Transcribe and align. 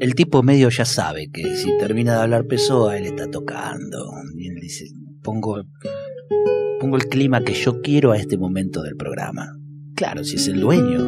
El 0.00 0.14
tipo 0.14 0.42
medio 0.42 0.70
ya 0.70 0.86
sabe 0.86 1.30
que 1.30 1.56
si 1.56 1.76
termina 1.78 2.14
de 2.14 2.22
hablar 2.22 2.46
Pessoa, 2.46 2.96
él 2.96 3.04
está 3.04 3.30
tocando. 3.30 4.10
Y 4.36 4.48
él 4.48 4.56
dice, 4.60 4.86
pongo, 5.22 5.62
pongo 6.80 6.96
el 6.96 7.04
clima 7.04 7.44
que 7.44 7.52
yo 7.52 7.82
quiero 7.82 8.12
a 8.12 8.16
este 8.16 8.38
momento 8.38 8.82
del 8.82 8.96
programa. 8.96 9.46
Claro, 9.94 10.24
si 10.24 10.36
es 10.36 10.48
el 10.48 10.60
dueño, 10.60 11.04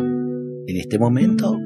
en 0.66 0.76
este 0.76 0.98
momento, 0.98 1.58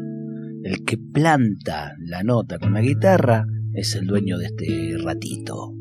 el 0.63 0.85
que 0.85 0.99
planta 0.99 1.95
la 1.99 2.23
nota 2.23 2.59
con 2.59 2.73
la 2.73 2.81
guitarra 2.81 3.45
es 3.75 3.97
el 3.97 4.07
dueño 4.07 4.39
de 4.39 4.47
este 4.47 4.97
ratito. 5.03 5.73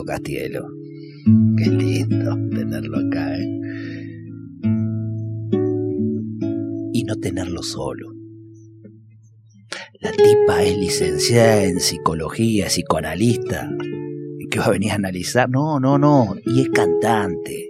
Mateo 0.00 0.04
Castielo. 0.04 0.66
Qué 1.56 1.70
lindo 1.70 2.34
tenerlo 2.50 2.98
acá, 2.98 3.36
¿eh? 3.36 3.60
Y 6.92 7.04
no 7.04 7.16
tenerlo 7.16 7.62
solo. 7.62 8.12
La 10.00 10.12
tipa 10.12 10.62
es 10.62 10.78
licenciada 10.78 11.64
en 11.64 11.80
psicología, 11.80 12.66
psicoanalista. 12.68 13.70
¿Y 14.38 14.48
qué 14.48 14.58
va 14.58 14.66
a 14.66 14.70
venir 14.70 14.92
a 14.92 14.94
analizar? 14.94 15.50
No, 15.50 15.78
no, 15.78 15.98
no. 15.98 16.34
Y 16.46 16.62
es 16.62 16.68
cantante. 16.70 17.68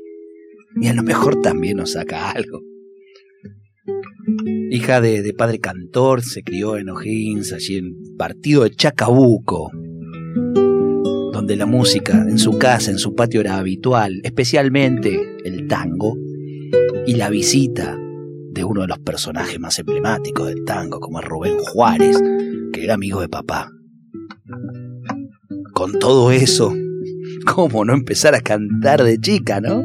Y 0.81 0.86
a 0.86 0.95
lo 0.95 1.03
mejor 1.03 1.41
también 1.41 1.78
nos 1.78 1.92
saca 1.92 2.31
algo. 2.31 2.61
Hija 4.70 5.01
de, 5.01 5.23
de 5.23 5.33
padre 5.34 5.58
cantor, 5.58 6.23
se 6.23 6.42
crió 6.42 6.77
en 6.77 6.91
O'Higgins, 6.91 7.53
allí 7.53 7.78
en 7.78 8.17
partido 8.17 8.62
de 8.62 8.70
Chacabuco 8.70 9.73
donde 11.51 11.65
la 11.65 11.67
música 11.67 12.12
en 12.12 12.39
su 12.39 12.59
casa, 12.59 12.93
en 12.93 12.98
su 12.98 13.17
patio 13.17 13.41
era 13.41 13.59
habitual, 13.59 14.20
especialmente 14.23 15.19
el 15.45 15.67
tango 15.67 16.17
y 17.09 17.15
la 17.15 17.29
visita 17.29 17.98
de 18.53 18.62
uno 18.62 18.83
de 18.83 18.87
los 18.87 19.01
personajes 19.01 19.59
más 19.59 19.77
emblemáticos 19.81 20.47
del 20.47 20.65
tango, 20.65 21.01
como 21.01 21.20
Rubén 21.20 21.59
Juárez, 21.59 22.23
que 22.73 22.84
era 22.84 22.95
amigo 22.95 23.20
de 23.20 23.29
papá. 23.29 23.69
Con 25.73 25.98
todo 25.98 26.31
eso, 26.31 26.73
¿cómo 27.53 27.85
no 27.85 27.95
empezar 27.95 28.37
a 28.37 28.42
cantar 28.42 29.03
de 29.03 29.19
chica, 29.19 29.61
no? 29.61 29.83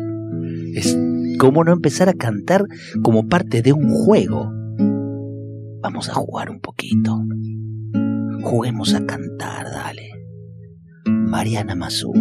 Es 0.76 0.96
cómo 1.40 1.64
no 1.64 1.74
empezar 1.74 2.10
a 2.10 2.14
cantar 2.14 2.66
como 3.02 3.28
parte 3.28 3.64
de 3.64 3.74
un 3.74 3.90
juego. 3.90 4.52
Vamos 5.82 6.10
a 6.10 6.14
jugar 6.14 6.52
un 6.52 6.60
poquito. 6.60 7.24
Juguemos 8.44 8.94
a 8.94 9.04
cantar, 9.08 9.66
dale. 9.72 10.25
Mariana 11.30 11.76
Mazú. 11.76 12.14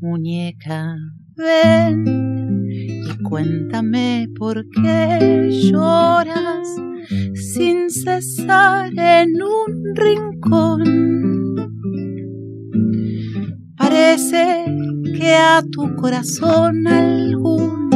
Muñeca, 0.00 0.96
ven 1.36 2.04
y 2.68 3.22
cuéntame 3.22 4.28
por 4.38 4.64
qué 4.70 5.48
lloras 5.50 6.68
sin 7.34 7.90
cesar 7.90 8.92
en 8.96 9.30
un 9.42 9.94
rincón. 9.94 10.82
Parece 13.76 14.64
que 15.16 15.34
a 15.34 15.62
tu 15.70 15.94
corazón 15.96 16.86
algún 16.86 17.90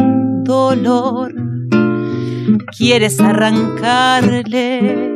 dolor 0.44 1.34
quieres 2.76 3.20
arrancarle 3.20 5.09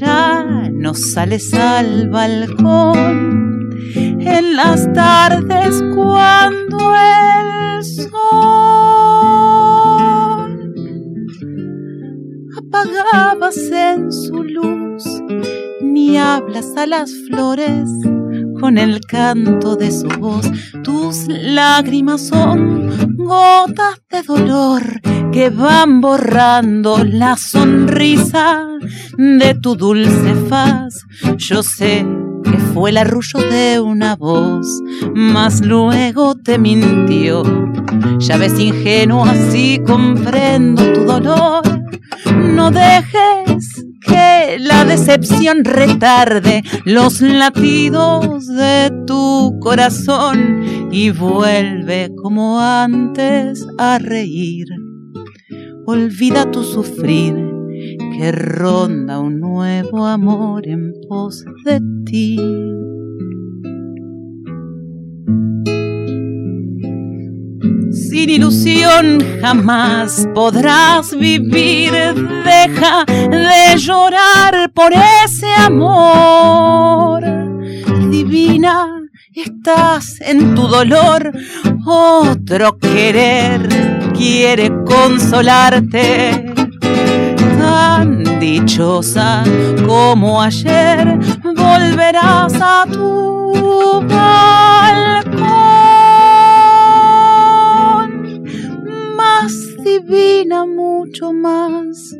no 0.00 0.94
sales 0.94 1.52
al 1.52 2.08
balcón 2.08 3.70
en 3.94 4.56
las 4.56 4.90
tardes 4.94 5.82
cuando 5.94 6.78
el 6.94 7.84
sol 7.84 8.10
apagabas 12.56 13.56
en 13.56 14.10
su 14.10 14.42
luz, 14.42 15.04
ni 15.82 16.16
hablas 16.16 16.74
a 16.76 16.86
las 16.86 17.12
flores 17.28 17.90
con 18.58 18.78
el 18.78 19.00
canto 19.02 19.76
de 19.76 19.90
su 19.90 20.08
voz. 20.18 20.50
Tus 20.82 21.26
lágrimas 21.28 22.28
son 22.28 23.16
gotas 23.16 24.00
de 24.10 24.22
dolor 24.22 24.82
que 25.32 25.48
van 25.50 26.00
borrando 26.00 27.04
la 27.04 27.36
sonrisa 27.36 28.66
de 29.16 29.54
tu 29.54 29.76
dulce 29.76 30.34
faz. 30.48 31.04
Yo 31.36 31.62
sé 31.62 32.04
que 32.42 32.58
fue 32.72 32.90
el 32.90 32.96
arrullo 32.96 33.38
de 33.38 33.80
una 33.80 34.16
voz, 34.16 34.66
mas 35.14 35.60
luego 35.64 36.34
te 36.34 36.58
mintió. 36.58 37.42
Ya 38.18 38.36
ves 38.36 38.58
ingenuo, 38.58 39.24
así 39.24 39.80
comprendo 39.86 40.92
tu 40.92 41.04
dolor. 41.04 41.62
No 42.34 42.70
dejes 42.70 43.84
que 44.00 44.56
la 44.58 44.84
decepción 44.84 45.64
retarde 45.64 46.62
los 46.84 47.20
latidos 47.20 48.46
de 48.46 48.90
tu 49.06 49.58
corazón 49.60 50.88
y 50.90 51.10
vuelve 51.10 52.10
como 52.20 52.60
antes 52.60 53.66
a 53.78 53.98
reír. 53.98 54.66
Olvida 55.86 56.50
tu 56.50 56.62
sufrir, 56.62 57.34
que 58.16 58.32
ronda 58.32 59.18
un 59.18 59.40
nuevo 59.40 60.06
amor 60.06 60.66
en 60.66 60.92
pos 61.08 61.44
de 61.64 61.80
ti. 62.04 62.36
Sin 67.90 68.30
ilusión 68.30 69.18
jamás 69.40 70.28
podrás 70.34 71.16
vivir. 71.16 71.92
Deja 72.44 73.04
de 73.06 73.78
llorar 73.78 74.72
por 74.74 74.92
ese 75.24 75.50
amor. 75.58 77.22
Divina, 78.10 78.86
estás 79.34 80.20
en 80.20 80.54
tu 80.54 80.68
dolor. 80.68 81.32
Otro 81.86 82.78
querer 82.78 83.89
quiere 84.20 84.70
consolarte. 84.84 86.52
Tan 87.58 88.22
dichosa 88.38 89.42
como 89.86 90.42
ayer, 90.42 91.18
volverás 91.42 92.52
a 92.60 92.84
tu 92.92 94.04
balcón. 94.08 95.40
divina 99.84 100.66
mucho 100.66 101.32
más. 101.32 102.14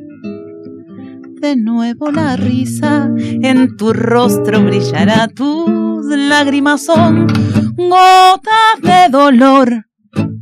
De 1.43 1.55
nuevo 1.57 2.11
la 2.11 2.37
risa 2.37 3.11
en 3.17 3.77
tu 3.77 3.93
rostro 3.93 4.63
brillará, 4.65 5.29
tus 5.29 6.07
lágrimas 6.07 6.83
son 6.83 7.27
gotas 7.77 8.81
de 8.83 9.09
dolor 9.11 9.90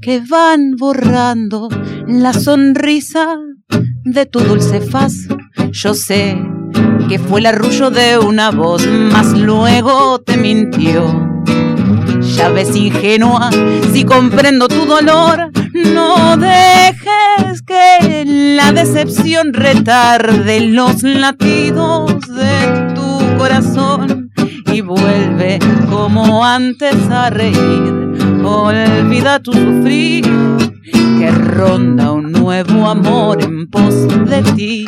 que 0.00 0.21
van 0.21 0.77
borrando 0.77 1.69
la 2.06 2.33
sonrisa 2.33 3.37
de 4.05 4.27
tu 4.27 4.41
dulce 4.41 4.81
faz. 4.81 5.29
Yo 5.73 5.95
sé 5.95 6.39
que 7.09 7.19
fue 7.19 7.41
el 7.41 7.47
arrullo 7.47 7.91
de 7.91 8.19
una 8.19 8.50
voz, 8.50 8.87
mas 9.12 9.37
luego 9.39 10.21
te 10.21 10.37
mintió. 10.37 11.05
Ya 12.37 12.49
ves 12.50 12.75
ingenua, 12.77 13.50
si 13.93 14.05
comprendo 14.05 14.69
tu 14.69 14.85
dolor, 14.85 15.50
no 15.73 16.37
dejes 16.37 17.62
que 17.67 18.25
la 18.27 18.73
decepción 18.73 19.53
retarde 19.53 20.61
los 20.61 21.03
latidos 21.03 22.21
de 22.29 22.95
tu 22.95 23.39
corazón 23.39 24.18
vuelve 24.80 25.58
como 25.88 26.44
antes 26.44 26.94
a 27.10 27.30
reír. 27.30 28.08
Olvida 28.44 29.40
tu 29.40 29.52
sufrir, 29.52 30.25
que 31.19 31.30
ronda 31.30 32.12
un 32.12 32.32
nuevo 32.32 32.86
amor 32.86 33.42
en 33.42 33.69
pos 33.69 34.06
de 34.28 34.42
ti. 34.54 34.84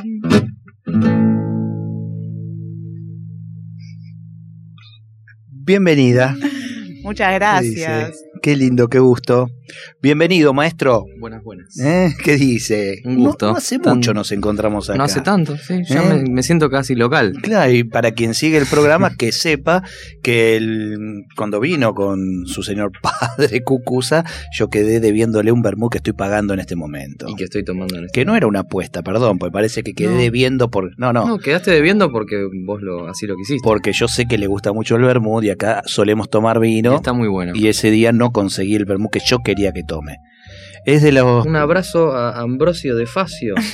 Bienvenida. 5.49 6.35
Muchas 7.03 7.35
gracias. 7.35 8.30
Qué 8.43 8.57
lindo, 8.57 8.89
qué 8.89 8.99
gusto. 9.01 9.51
Bienvenido, 10.03 10.55
maestro. 10.55 11.05
Buenas, 11.21 11.45
buenas. 11.45 11.79
¿Eh? 11.79 12.09
¿Qué 12.25 12.37
dice? 12.37 13.03
Un 13.05 13.17
gusto. 13.19 13.47
No, 13.47 13.53
no 13.53 13.59
hace 13.59 13.79
Tan- 13.79 13.97
mucho 13.99 14.15
nos 14.15 14.33
encontramos 14.33 14.89
acá. 14.89 14.97
No 14.97 15.05
hace 15.05 15.21
tanto, 15.21 15.57
sí. 15.59 15.83
Ya 15.87 16.03
¿Eh? 16.03 16.23
me, 16.25 16.31
me 16.31 16.43
siento 16.43 16.71
casi 16.71 16.95
local. 16.95 17.35
Claro, 17.43 17.71
y 17.71 17.85
para 17.85 18.13
quien 18.13 18.33
sigue 18.35 18.57
el 18.57 18.67
programa, 18.67 19.15
que 19.17 19.31
sepa 19.33 19.83
que 20.23 20.57
el- 20.57 21.25
cuando 21.37 21.61
vino 21.61 21.95
con 21.95 22.47
su 22.47 22.63
señor 22.63 22.93
padre 23.03 23.63
Cucusa, 23.63 24.25
yo 24.57 24.69
quedé 24.71 25.01
debiéndole 25.01 25.53
un 25.53 25.61
vermú 25.61 25.91
que 25.91 25.99
estoy 25.99 26.15
pagando 26.15 26.55
en 26.55 26.61
este 26.61 26.77
momento. 26.77 27.27
Y 27.29 27.37
que 27.37 27.45
estoy 27.45 27.63
tomando 27.63 27.97
en 27.99 28.07
este 28.07 28.21
Que 28.21 28.25
no 28.25 28.35
era 28.37 28.47
una 28.47 28.61
apuesta, 28.61 29.03
perdón, 29.03 29.39
porque 29.39 29.53
parece 29.53 29.83
que 29.83 29.93
quedé 29.93 30.15
No. 30.15 30.19
debiendo 30.21 30.71
por... 30.71 30.99
No, 30.99 31.13
no, 31.13 31.27
No, 31.27 31.39
quedaste 31.39 31.71
debiendo 31.73 32.11
porque 32.11 32.49
vos 32.65 32.81
lo, 32.81 33.07
así 33.07 33.27
lo 33.27 33.37
quisiste. 33.37 33.61
porque 33.63 33.93
yo 33.93 34.09
sé 34.09 34.25
que 34.27 34.39
le 34.39 34.47
gusta 34.47 34.73
mucho 34.73 34.97
el 34.97 35.03
vermú 35.03 35.43
y 35.43 35.51
acá 35.51 35.83
solemos 35.85 36.31
tomar 36.31 36.59
vino 36.59 36.97
Está 36.97 37.13
muy 37.13 37.29
bueno. 37.29 37.53
y 37.55 37.69
ese 37.69 37.91
día 37.91 38.13
no 38.13 38.30
conseguí 38.33 38.75
el 38.75 38.85
vermú 38.85 39.09
que 39.11 39.21
yo 39.21 39.39
quería 39.45 39.73
que 39.73 39.83
tome. 39.83 40.19
Es 40.87 41.03
de 41.03 41.13
los... 41.13 41.45
Un 41.45 41.57
abrazo 41.57 42.13
a 42.13 42.41
Ambrosio 42.41 42.97
de 42.97 43.07
Facio. 43.07 43.55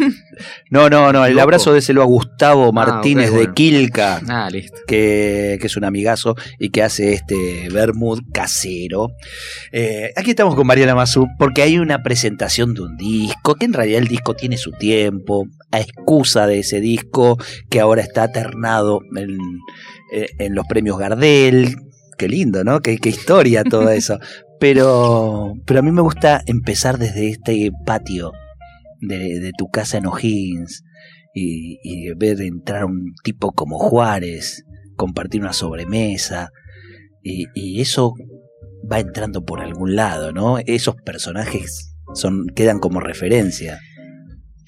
No, 0.70 0.91
no, 0.91 1.12
no, 1.14 1.25
el 1.25 1.32
Loco. 1.32 1.43
abrazo 1.44 1.73
déselo 1.73 2.03
a 2.03 2.05
Gustavo 2.05 2.70
Martínez 2.70 3.29
ok, 3.29 3.32
de 3.32 3.38
bueno. 3.38 3.55
Quilca. 3.55 4.20
ah, 4.29 4.50
listo. 4.50 4.76
que, 4.87 5.56
que 5.58 5.67
es 5.67 5.76
un 5.79 5.85
amigazo 5.85 6.35
y 6.58 6.69
que 6.69 6.82
hace 6.82 7.14
este 7.14 7.69
Bermud 7.73 8.20
casero. 8.35 9.12
Eh, 9.73 10.12
aquí 10.14 10.31
estamos 10.31 10.55
con 10.55 10.67
Mariana 10.67 10.94
Mazú 10.94 11.26
porque 11.38 11.62
hay 11.62 11.79
una 11.79 12.02
presentación 12.02 12.75
de 12.75 12.82
un 12.82 12.97
disco, 12.99 13.55
que 13.55 13.64
en 13.64 13.73
realidad 13.73 14.02
el 14.02 14.09
disco 14.09 14.35
tiene 14.35 14.59
su 14.59 14.73
tiempo, 14.73 15.47
a 15.70 15.81
excusa 15.81 16.47
de 16.47 16.59
ese 16.59 16.81
disco 16.81 17.38
que 17.70 17.81
ahora 17.81 18.02
está 18.02 18.31
ternado 18.31 19.00
en, 19.17 19.38
eh, 20.12 20.26
en 20.38 20.55
los 20.55 20.67
premios 20.67 20.99
Gardel. 20.99 21.76
Qué 22.19 22.29
lindo, 22.29 22.64
¿no? 22.64 22.81
Qué, 22.81 22.99
qué 22.99 23.09
historia 23.11 23.62
todo 23.64 23.88
eso. 23.91 24.19
Pero, 24.58 25.55
pero 25.67 25.81
a 25.81 25.82
mí 25.82 25.93
me 25.93 26.03
gusta 26.03 26.43
empezar 26.47 26.99
desde 26.99 27.29
este 27.29 27.70
patio 27.85 28.32
de, 29.00 29.41
de 29.41 29.53
tu 29.56 29.69
casa 29.69 29.99
en 29.99 30.06
O'Higgins 30.06 30.82
y, 31.35 32.12
ver 32.14 32.41
entrar 32.41 32.87
un 32.87 33.14
tipo 33.23 33.53
como 33.53 33.79
Juárez, 33.79 34.64
compartir 34.97 35.43
una 35.43 35.53
sobremesa, 35.53 36.50
y, 37.23 37.47
y 37.55 37.81
eso 37.81 38.14
va 38.91 39.00
entrando 39.00 39.44
por 39.44 39.61
algún 39.61 39.97
lado, 39.97 40.32
¿no? 40.32 40.59
Esos 40.64 40.94
personajes 41.05 41.94
son, 42.14 42.47
quedan 42.55 42.79
como 42.79 43.00
referencia. 43.00 43.81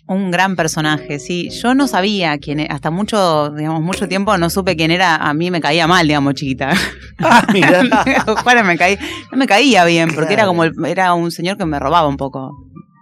Un 0.09 0.31
gran 0.31 0.57
personaje, 0.57 1.19
sí. 1.19 1.51
Yo 1.51 1.75
no 1.75 1.87
sabía 1.87 2.39
quién 2.39 2.61
era, 2.61 2.75
hasta 2.75 2.91
mucho, 2.91 3.51
digamos, 3.51 3.83
mucho 3.83 4.09
tiempo 4.09 4.37
no 4.39 4.49
supe 4.49 4.75
quién 4.75 4.91
era. 4.91 5.17
A 5.17 5.35
mí 5.35 5.51
me 5.51 5.61
caía 5.61 5.87
mal, 5.87 6.07
digamos, 6.07 6.35
chiquita. 6.35 6.71
Ah, 7.21 7.45
mirá. 7.53 7.83
Juárez 8.43 8.65
me 8.65 8.79
caía, 8.79 8.99
no 9.33 9.37
me 9.39 9.47
caía 9.47 9.85
bien, 9.85 10.11
porque 10.15 10.33
era 10.35 10.47
como 10.47 10.65
el- 10.65 10.73
era 10.87 11.13
un 11.15 11.31
señor 11.33 11.57
que 11.59 11.65
me 11.67 11.79
robaba 11.81 12.07
un 12.09 12.17
poco 12.17 12.53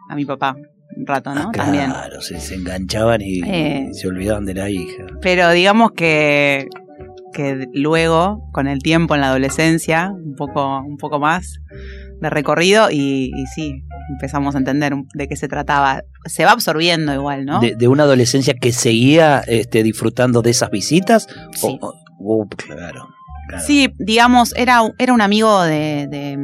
a 0.08 0.14
mi 0.16 0.24
papá, 0.24 0.56
un 0.96 1.06
rato, 1.06 1.34
¿no? 1.34 1.50
También. 1.52 1.90
Claro, 1.90 2.20
se, 2.22 2.40
se 2.40 2.54
enganchaban 2.54 3.20
y, 3.20 3.42
Eh. 3.44 3.88
y 3.90 3.94
se 3.94 4.08
olvidaban 4.08 4.46
de 4.46 4.54
la 4.54 4.70
hija. 4.70 5.04
Pero 5.20 5.50
digamos 5.50 5.92
que, 5.92 6.66
que 7.34 7.66
luego, 7.74 8.48
con 8.52 8.66
el 8.68 8.80
tiempo 8.80 9.14
en 9.14 9.20
la 9.20 9.28
adolescencia, 9.28 10.10
un 10.12 10.34
poco, 10.34 10.80
un 10.80 10.96
poco 10.96 11.20
más 11.20 11.60
de 12.20 12.30
recorrido, 12.30 12.90
y, 12.90 13.30
y 13.36 13.46
sí, 13.54 13.82
empezamos 14.10 14.54
a 14.54 14.58
entender 14.58 14.92
de 15.14 15.28
qué 15.28 15.36
se 15.36 15.48
trataba. 15.48 16.02
Se 16.26 16.44
va 16.44 16.52
absorbiendo 16.52 17.12
igual, 17.14 17.44
¿no? 17.44 17.60
De, 17.60 17.74
de 17.76 17.88
una 17.88 18.04
adolescencia 18.04 18.54
que 18.54 18.72
seguía 18.72 19.40
este, 19.46 19.82
disfrutando 19.82 20.42
de 20.42 20.50
esas 20.50 20.70
visitas. 20.70 21.26
Sí. 21.52 21.78
O- 21.80 21.92
uh, 22.18 22.48
claro, 22.48 23.08
claro. 23.48 23.64
Sí, 23.64 23.88
digamos, 23.98 24.54
era, 24.56 24.80
era 24.98 25.12
un 25.12 25.20
amigo 25.20 25.62
de, 25.62 26.06
de, 26.10 26.38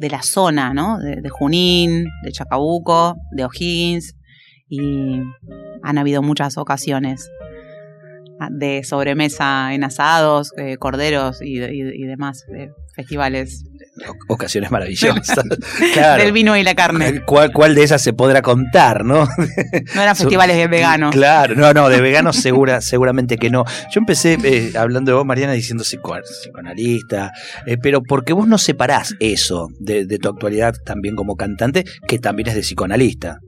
de 0.00 0.10
la 0.10 0.22
zona, 0.22 0.74
¿no? 0.74 0.98
De, 0.98 1.28
Junín, 1.30 2.04
de 2.22 2.32
Chacabuco, 2.32 3.16
de 3.32 3.44
O'Higgins, 3.44 4.14
y 4.68 5.20
han 5.82 5.98
habido 5.98 6.22
muchas 6.22 6.58
ocasiones 6.58 7.30
de 8.50 8.84
sobremesa 8.84 9.72
en 9.72 9.82
asados, 9.84 10.52
eh, 10.58 10.76
corderos 10.76 11.40
y, 11.40 11.58
y- 11.58 12.02
y 12.02 12.02
demás 12.04 12.44
eh, 12.54 12.70
festivales 12.94 13.64
Ocasiones 14.28 14.70
maravillosas. 14.70 15.40
claro. 15.94 16.22
del 16.22 16.32
vino 16.32 16.56
y 16.56 16.62
la 16.62 16.74
carne. 16.74 17.22
¿Cuál, 17.24 17.52
¿Cuál 17.52 17.74
de 17.74 17.82
esas 17.82 18.02
se 18.02 18.12
podrá 18.12 18.42
contar, 18.42 19.04
no? 19.04 19.26
No 19.94 20.02
eran 20.02 20.16
festivales 20.16 20.56
de 20.56 20.66
veganos. 20.66 21.12
Claro, 21.14 21.54
no, 21.54 21.72
no, 21.72 21.88
de 21.88 22.00
veganos 22.00 22.36
segura, 22.36 22.80
seguramente 22.80 23.38
que 23.38 23.50
no. 23.50 23.64
Yo 23.92 24.00
empecé 24.00 24.38
eh, 24.44 24.72
hablando 24.76 25.10
de 25.10 25.16
vos, 25.16 25.24
Mariana, 25.26 25.52
diciendo 25.52 25.84
psico- 25.84 26.16
psicoanalista, 26.22 27.32
eh, 27.66 27.76
pero 27.80 28.02
porque 28.02 28.32
vos 28.32 28.46
no 28.46 28.58
separás 28.58 29.14
eso 29.20 29.68
de, 29.78 30.06
de 30.06 30.18
tu 30.18 30.28
actualidad 30.28 30.74
también 30.84 31.16
como 31.16 31.36
cantante, 31.36 31.84
que 32.06 32.18
también 32.18 32.48
es 32.48 32.54
de 32.54 32.60
psicoanalista. 32.60 33.38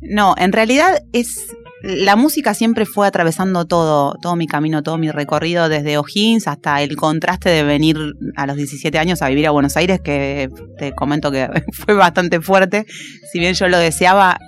No, 0.00 0.34
en 0.38 0.52
realidad 0.52 1.00
es 1.12 1.46
la 1.82 2.16
música 2.16 2.54
siempre 2.54 2.86
fue 2.86 3.06
atravesando 3.06 3.66
todo, 3.66 4.16
todo 4.20 4.34
mi 4.36 4.46
camino, 4.46 4.82
todo 4.82 4.98
mi 4.98 5.10
recorrido 5.10 5.68
desde 5.68 5.96
O'Higgins 5.98 6.48
hasta 6.48 6.82
el 6.82 6.96
contraste 6.96 7.50
de 7.50 7.62
venir 7.62 7.96
a 8.36 8.46
los 8.46 8.56
17 8.56 8.98
años 8.98 9.22
a 9.22 9.28
vivir 9.28 9.46
a 9.46 9.52
Buenos 9.52 9.76
Aires, 9.76 10.00
que 10.00 10.48
te 10.78 10.92
comento 10.94 11.30
que 11.30 11.48
fue 11.72 11.94
bastante 11.94 12.40
fuerte. 12.40 12.86
Si 13.32 13.38
bien 13.38 13.54
yo 13.54 13.68
lo 13.68 13.78
deseaba, 13.78 14.38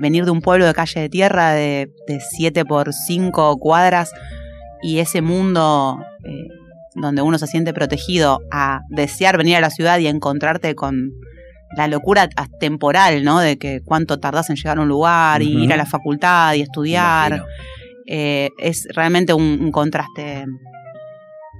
venir 0.00 0.24
de 0.24 0.30
un 0.30 0.40
pueblo 0.40 0.66
de 0.66 0.74
calle 0.74 1.00
de 1.00 1.08
tierra 1.08 1.52
de, 1.52 1.90
de 2.06 2.20
7 2.20 2.64
por 2.64 2.92
5 2.92 3.58
cuadras 3.58 4.10
y 4.82 4.98
ese 4.98 5.22
mundo 5.22 5.98
eh, 6.24 6.48
donde 6.94 7.22
uno 7.22 7.38
se 7.38 7.46
siente 7.46 7.72
protegido 7.72 8.40
a 8.50 8.80
desear 8.88 9.36
venir 9.36 9.56
a 9.56 9.60
la 9.60 9.70
ciudad 9.70 9.98
y 9.98 10.06
encontrarte 10.06 10.74
con 10.74 11.12
la 11.76 11.88
locura 11.88 12.28
temporal, 12.60 13.24
¿no? 13.24 13.40
De 13.40 13.58
que 13.58 13.80
cuánto 13.84 14.18
tardás 14.18 14.50
en 14.50 14.56
llegar 14.56 14.78
a 14.78 14.82
un 14.82 14.88
lugar 14.88 15.42
y 15.42 15.64
ir 15.64 15.72
a 15.72 15.76
la 15.76 15.86
facultad 15.86 16.54
y 16.54 16.62
estudiar. 16.62 17.44
Eh, 18.06 18.48
es 18.58 18.88
realmente 18.94 19.34
un, 19.34 19.58
un 19.60 19.70
contraste 19.70 20.46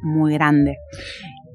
muy 0.03 0.35
grande. 0.35 0.79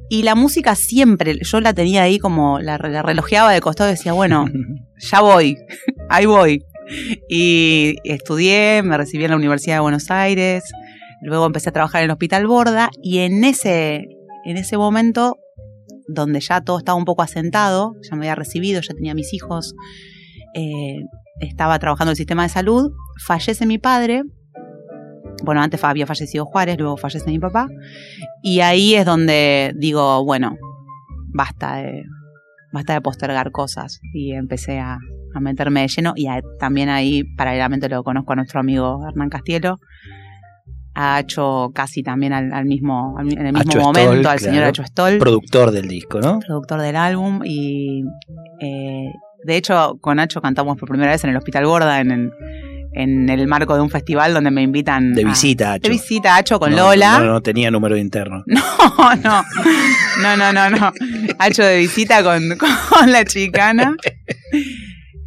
Y 0.09 0.23
la 0.23 0.35
música 0.35 0.75
siempre, 0.75 1.39
yo 1.41 1.59
la 1.59 1.73
tenía 1.73 2.03
ahí 2.03 2.19
como, 2.19 2.59
la, 2.59 2.77
la 2.77 3.01
relojeaba 3.01 3.51
de 3.51 3.61
costado 3.61 3.89
y 3.89 3.93
decía, 3.93 4.13
bueno, 4.13 4.45
ya 4.97 5.21
voy, 5.21 5.57
ahí 6.09 6.25
voy. 6.25 6.63
Y 7.29 7.95
estudié, 8.03 8.83
me 8.83 8.97
recibí 8.97 9.23
en 9.23 9.31
la 9.31 9.37
Universidad 9.37 9.77
de 9.77 9.81
Buenos 9.81 10.11
Aires, 10.11 10.63
luego 11.21 11.45
empecé 11.45 11.69
a 11.69 11.73
trabajar 11.73 12.01
en 12.01 12.05
el 12.05 12.11
Hospital 12.11 12.45
Borda 12.45 12.89
y 13.01 13.19
en 13.19 13.43
ese, 13.43 14.05
en 14.45 14.57
ese 14.57 14.77
momento, 14.77 15.37
donde 16.07 16.39
ya 16.39 16.61
todo 16.61 16.77
estaba 16.77 16.97
un 16.97 17.05
poco 17.05 17.21
asentado, 17.21 17.95
ya 18.01 18.15
me 18.15 18.25
había 18.25 18.35
recibido, 18.35 18.81
ya 18.81 18.93
tenía 18.93 19.13
mis 19.13 19.33
hijos, 19.33 19.75
eh, 20.53 20.99
estaba 21.39 21.79
trabajando 21.79 22.11
en 22.11 22.13
el 22.13 22.17
sistema 22.17 22.43
de 22.43 22.49
salud, 22.49 22.91
fallece 23.25 23.65
mi 23.65 23.77
padre, 23.77 24.23
bueno, 25.43 25.61
antes 25.61 25.83
había 25.83 26.05
fallecido 26.05 26.45
Juárez, 26.45 26.77
luego 26.77 26.97
fallece 26.97 27.29
mi 27.29 27.39
papá, 27.39 27.67
y 28.41 28.61
ahí 28.61 28.95
es 28.95 29.05
donde 29.05 29.73
digo, 29.75 30.23
bueno, 30.23 30.57
basta 31.33 31.77
de, 31.77 32.03
basta 32.71 32.93
de 32.93 33.01
postergar 33.01 33.51
cosas, 33.51 33.99
y 34.13 34.33
empecé 34.33 34.79
a, 34.79 34.97
a 35.33 35.39
meterme 35.39 35.81
de 35.81 35.87
lleno, 35.87 36.13
y 36.15 36.27
también 36.59 36.89
ahí 36.89 37.23
paralelamente 37.35 37.89
lo 37.89 38.03
conozco 38.03 38.33
a 38.33 38.35
nuestro 38.35 38.59
amigo 38.59 39.05
Hernán 39.07 39.29
Castielo, 39.29 39.79
a 40.95 41.17
Hacho 41.17 41.71
casi 41.73 42.03
también 42.03 42.33
al, 42.33 42.53
al 42.53 42.65
mismo, 42.65 43.15
al 43.17 43.31
en 43.31 43.45
el 43.47 43.53
mismo 43.53 43.71
Acho 43.71 43.79
momento, 43.81 44.11
Stoll, 44.13 44.27
al 44.27 44.39
señor 44.39 44.55
claro. 44.57 44.69
Hacho 44.69 44.83
Stoll 44.85 45.17
Productor 45.17 45.71
del 45.71 45.87
disco, 45.87 46.19
¿no? 46.21 46.39
productor 46.39 46.81
del 46.81 46.95
álbum 46.95 47.41
y 47.43 48.03
eh, 48.61 49.05
de 49.43 49.57
hecho 49.57 49.97
con 50.01 50.17
Nacho 50.17 50.41
cantamos 50.41 50.77
por 50.77 50.87
primera 50.89 51.11
vez 51.11 51.23
en 51.23 51.31
el 51.31 51.37
Hospital 51.37 51.65
Gorda 51.65 51.99
en 51.99 52.31
en 52.95 53.27
el 53.27 53.47
marco 53.47 53.73
de 53.73 53.81
un 53.81 53.89
festival 53.89 54.35
donde 54.35 54.51
me 54.51 54.61
invitan 54.61 55.15
De 55.15 55.23
a- 55.23 55.27
visita, 55.27 55.69
de 55.71 55.75
Acho. 55.77 55.89
visita 55.89 56.35
a 56.35 56.37
Hacho 56.37 56.59
con 56.59 56.69
No, 56.69 56.77
Lola 56.77 57.17
No, 57.17 57.25
no 57.25 57.41
tenía 57.41 57.71
número 57.71 57.97
interno. 57.97 58.43
no, 58.45 59.15
no, 59.15 59.43
no, 60.21 60.37
no, 60.37 60.53
no, 60.53 60.69
no. 60.69 60.91
Hacho 61.39 61.63
de 61.63 61.77
visita 61.79 62.21
con, 62.21 62.43
con 62.89 63.11
la 63.11 63.25
chicana. 63.25 63.95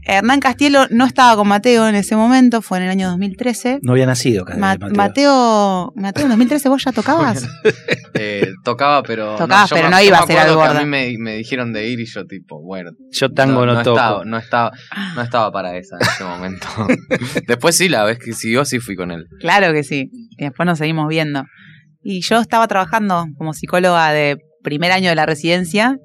Hernán 0.09 0.41
Castielo 0.41 0.87
no 0.91 1.05
estaba 1.05 1.35
con 1.37 1.49
Mateo 1.49 1.89
en 1.89 1.97
ese 1.97 2.15
momento, 2.17 2.63
fue 2.63 2.79
en 2.79 2.85
el 2.85 2.91
año 2.91 3.09
2013. 3.11 3.81
No 3.83 3.93
había 3.93 4.07
nacido, 4.07 4.45
Ma- 4.57 4.77
Mateo. 4.79 4.91
Mateo, 4.95 5.93
Mateo, 5.97 6.23
en 6.25 6.29
2013 6.31 6.69
vos 6.69 6.83
ya 6.85 6.93
tocabas. 6.93 7.47
Eh, 8.19 8.49
tocaba, 8.65 9.03
pero. 9.03 9.37
Tocabas, 9.37 9.69
yo 9.69 9.77
pero 9.77 9.89
me- 9.91 9.95
no 9.97 10.01
iba 10.03 10.17
a 10.19 10.27
ser 10.27 10.39
acuerdo 10.39 10.63
al 10.63 10.69
que 10.69 10.75
Borda. 10.75 10.81
A 10.81 10.85
mí 10.85 10.89
me, 10.89 11.15
me 11.19 11.37
dijeron 11.37 11.75
de 11.75 11.87
ir 11.91 12.01
y 12.01 12.07
yo, 12.07 12.25
tipo, 12.25 12.63
bueno. 12.63 12.93
Yo 13.13 13.31
tango 13.31 13.67
no, 13.67 13.83
toco. 13.83 13.97
Estaba, 13.99 14.25
no, 14.25 14.39
estaba, 14.39 14.71
no 15.15 15.21
estaba 15.23 15.53
para 15.53 15.77
esa 15.77 15.97
en 16.01 16.09
ese 16.09 16.25
momento. 16.25 16.67
Después 17.47 17.77
sí, 17.77 17.91
la 17.91 18.05
vez 18.05 18.19
que 18.19 18.33
siguió, 18.33 18.65
sí 18.65 18.79
fui 18.79 18.97
con 18.97 19.11
él. 19.11 19.27
Claro 19.41 19.71
que 19.75 19.85
sí. 19.85 20.09
Y 20.39 20.45
después 20.45 20.67
nos 20.67 20.79
seguimos 20.79 21.09
viendo. 21.09 21.45
Y 22.03 22.23
yo 22.23 22.41
estaba 22.41 22.67
trabajando 22.69 23.27
como 23.37 23.53
psicóloga 23.53 24.11
de 24.13 24.39
primer 24.63 24.93
año 24.93 25.11
de 25.11 25.15
la 25.15 25.27
residencia 25.27 25.99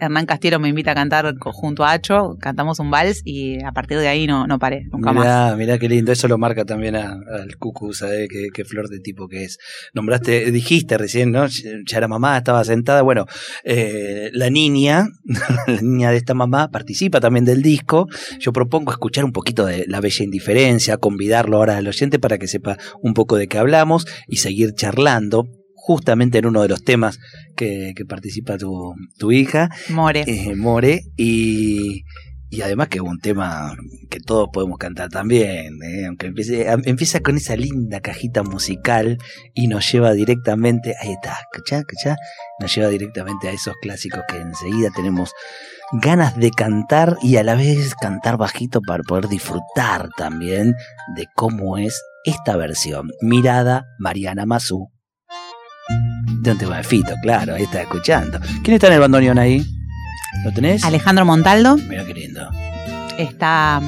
Hernán 0.00 0.26
Castiero 0.26 0.58
me 0.58 0.68
invita 0.68 0.92
a 0.92 0.94
cantar 0.94 1.34
junto 1.38 1.84
a 1.84 1.92
Acho, 1.92 2.36
cantamos 2.40 2.78
un 2.78 2.90
vals 2.90 3.22
y 3.24 3.62
a 3.64 3.72
partir 3.72 3.98
de 3.98 4.08
ahí 4.08 4.26
no, 4.26 4.46
no 4.46 4.58
paré, 4.58 4.86
nunca 4.92 5.12
más. 5.12 5.24
Mirá, 5.24 5.56
mirá 5.56 5.78
qué 5.78 5.88
lindo, 5.88 6.12
eso 6.12 6.28
lo 6.28 6.38
marca 6.38 6.64
también 6.64 6.96
al 6.96 7.56
Cucu, 7.58 7.92
¿sabes 7.92 8.28
qué, 8.30 8.48
qué 8.52 8.64
flor 8.64 8.88
de 8.88 9.00
tipo 9.00 9.28
que 9.28 9.44
es? 9.44 9.58
Nombraste, 9.94 10.50
dijiste 10.50 10.98
recién, 10.98 11.32
¿no? 11.32 11.46
Ya 11.46 11.96
era 11.96 12.08
mamá, 12.08 12.36
estaba 12.36 12.64
sentada. 12.64 13.02
Bueno, 13.02 13.26
eh, 13.64 14.30
la 14.32 14.50
niña, 14.50 15.08
la 15.66 15.80
niña 15.80 16.10
de 16.10 16.16
esta 16.16 16.34
mamá, 16.34 16.70
participa 16.70 17.20
también 17.20 17.44
del 17.44 17.62
disco. 17.62 18.06
Yo 18.38 18.52
propongo 18.52 18.92
escuchar 18.92 19.24
un 19.24 19.32
poquito 19.32 19.66
de 19.66 19.84
La 19.88 20.00
Bella 20.00 20.24
Indiferencia, 20.24 20.96
convidarlo 20.96 21.56
ahora 21.56 21.76
al 21.76 21.86
oyente 21.86 22.18
para 22.18 22.38
que 22.38 22.48
sepa 22.48 22.78
un 23.02 23.14
poco 23.14 23.36
de 23.36 23.48
qué 23.48 23.58
hablamos 23.58 24.06
y 24.26 24.36
seguir 24.36 24.74
charlando. 24.74 25.57
Justamente 25.88 26.36
en 26.38 26.44
uno 26.44 26.60
de 26.60 26.68
los 26.68 26.84
temas 26.84 27.18
que, 27.56 27.94
que 27.96 28.04
participa 28.04 28.58
tu, 28.58 28.94
tu 29.18 29.32
hija, 29.32 29.70
More. 29.88 30.22
eh, 30.26 30.54
More, 30.54 31.00
y, 31.16 32.02
y 32.50 32.60
además 32.60 32.88
que 32.88 32.98
es 32.98 33.02
un 33.02 33.18
tema 33.20 33.74
que 34.10 34.20
todos 34.20 34.48
podemos 34.52 34.76
cantar 34.76 35.08
también, 35.08 35.82
¿eh? 35.82 36.04
aunque 36.06 36.26
empiece, 36.26 36.68
a- 36.68 36.76
empieza 36.84 37.20
con 37.20 37.38
esa 37.38 37.56
linda 37.56 38.00
cajita 38.00 38.42
musical 38.42 39.16
y 39.54 39.68
nos 39.68 39.90
lleva 39.90 40.12
directamente, 40.12 40.94
ahí 41.00 41.12
está, 41.12 41.36
¿escuchá? 41.50 41.78
¿escuchá? 41.78 42.16
Nos 42.60 42.74
lleva 42.74 42.88
directamente 42.90 43.48
a 43.48 43.52
esos 43.52 43.72
clásicos 43.80 44.20
que 44.28 44.36
enseguida 44.36 44.90
tenemos 44.94 45.32
ganas 46.02 46.36
de 46.36 46.50
cantar 46.50 47.16
y 47.22 47.36
a 47.36 47.42
la 47.42 47.54
vez 47.54 47.94
cantar 47.94 48.36
bajito 48.36 48.82
para 48.86 49.02
poder 49.04 49.28
disfrutar 49.28 50.10
también 50.18 50.74
de 51.16 51.24
cómo 51.34 51.78
es 51.78 51.98
esta 52.26 52.56
versión. 52.58 53.08
Mirada 53.22 53.86
Mariana 53.98 54.44
Mazú. 54.44 54.90
De 56.42 56.52
un 56.52 56.58
tema 56.58 56.76
de 56.78 56.84
Fito, 56.84 57.14
claro, 57.22 57.54
ahí 57.54 57.64
está 57.64 57.82
escuchando. 57.82 58.38
¿Quién 58.62 58.74
está 58.74 58.86
en 58.88 58.92
el 58.94 59.00
bandoneón 59.00 59.38
ahí? 59.38 59.64
¿Lo 60.44 60.52
tenés? 60.52 60.84
Alejandro 60.84 61.24
Montaldo, 61.24 61.76
Mira 61.76 62.04
qué 62.04 62.14
lindo. 62.14 62.48
está 63.18 63.80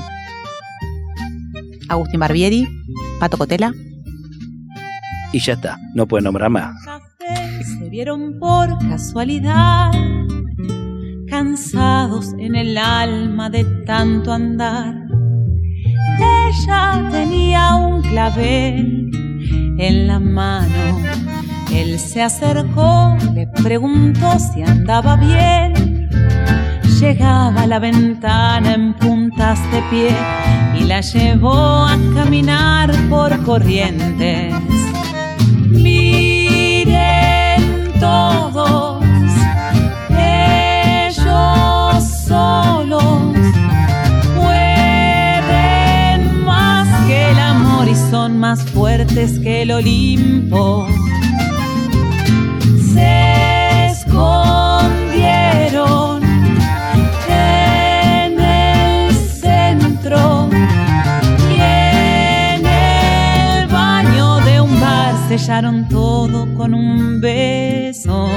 Agustín 1.88 2.20
Barbieri, 2.20 2.66
Pato 3.20 3.38
Cotela. 3.38 3.72
Y 5.32 5.38
ya 5.38 5.52
está, 5.52 5.78
no 5.94 6.06
puede 6.06 6.24
nombrar 6.24 6.50
más. 6.50 6.74
se 7.78 7.88
vieron 7.88 8.38
por 8.40 8.76
casualidad, 8.88 9.92
cansados 11.28 12.32
en 12.38 12.56
el 12.56 12.76
alma 12.76 13.48
de 13.50 13.64
tanto 13.86 14.32
andar. 14.32 14.94
Ella 16.18 17.08
tenía 17.12 17.74
un 17.76 18.02
clavel 18.02 19.10
en 19.78 20.06
la 20.08 20.18
mano. 20.18 21.29
Él 21.72 21.98
se 21.98 22.22
acercó, 22.22 23.16
le 23.32 23.46
preguntó 23.46 24.38
si 24.38 24.62
andaba 24.62 25.16
bien. 25.16 26.08
Llegaba 27.00 27.62
a 27.62 27.66
la 27.66 27.78
ventana 27.78 28.74
en 28.74 28.92
puntas 28.94 29.58
de 29.70 29.80
pie 29.90 30.10
y 30.78 30.84
la 30.84 31.00
llevó 31.00 31.86
a 31.86 31.96
caminar 32.14 32.92
por 33.08 33.42
corrientes. 33.44 34.52
Miren 35.70 37.62
todos, 37.98 39.02
ellos 40.10 42.04
solos 42.26 43.34
pueden 44.36 46.20
más 46.44 47.06
que 47.06 47.30
el 47.30 47.38
amor 47.38 47.88
y 47.88 47.94
son 47.94 48.38
más 48.38 48.62
fuertes 48.64 49.38
que 49.38 49.62
el 49.62 49.70
Olimpo. 49.70 50.86
Todo 65.88 66.54
con 66.54 66.74
un 66.74 67.20
beso. 67.20 68.28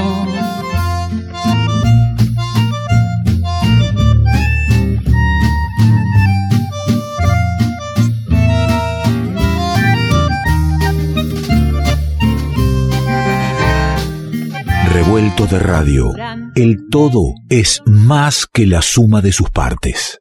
Revuelto 14.91 15.46
de 15.46 15.60
radio. 15.60 16.13
El 16.55 16.88
todo 16.89 17.36
es 17.48 17.84
más 17.86 18.48
que 18.51 18.65
la 18.65 18.82
suma 18.82 19.22
de 19.22 19.32
sus 19.32 19.51
partes. 19.51 20.20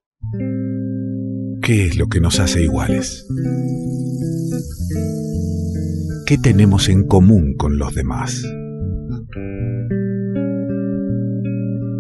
¿Qué 1.63 1.87
es 1.87 1.97
lo 1.97 2.09
que 2.09 2.21
nos 2.21 2.39
hace 2.39 2.63
iguales? 2.63 3.27
¿Qué 6.27 6.39
tenemos 6.39 6.89
en 6.89 7.07
común 7.07 7.55
con 7.57 7.79
los 7.79 7.95
demás? 7.95 8.43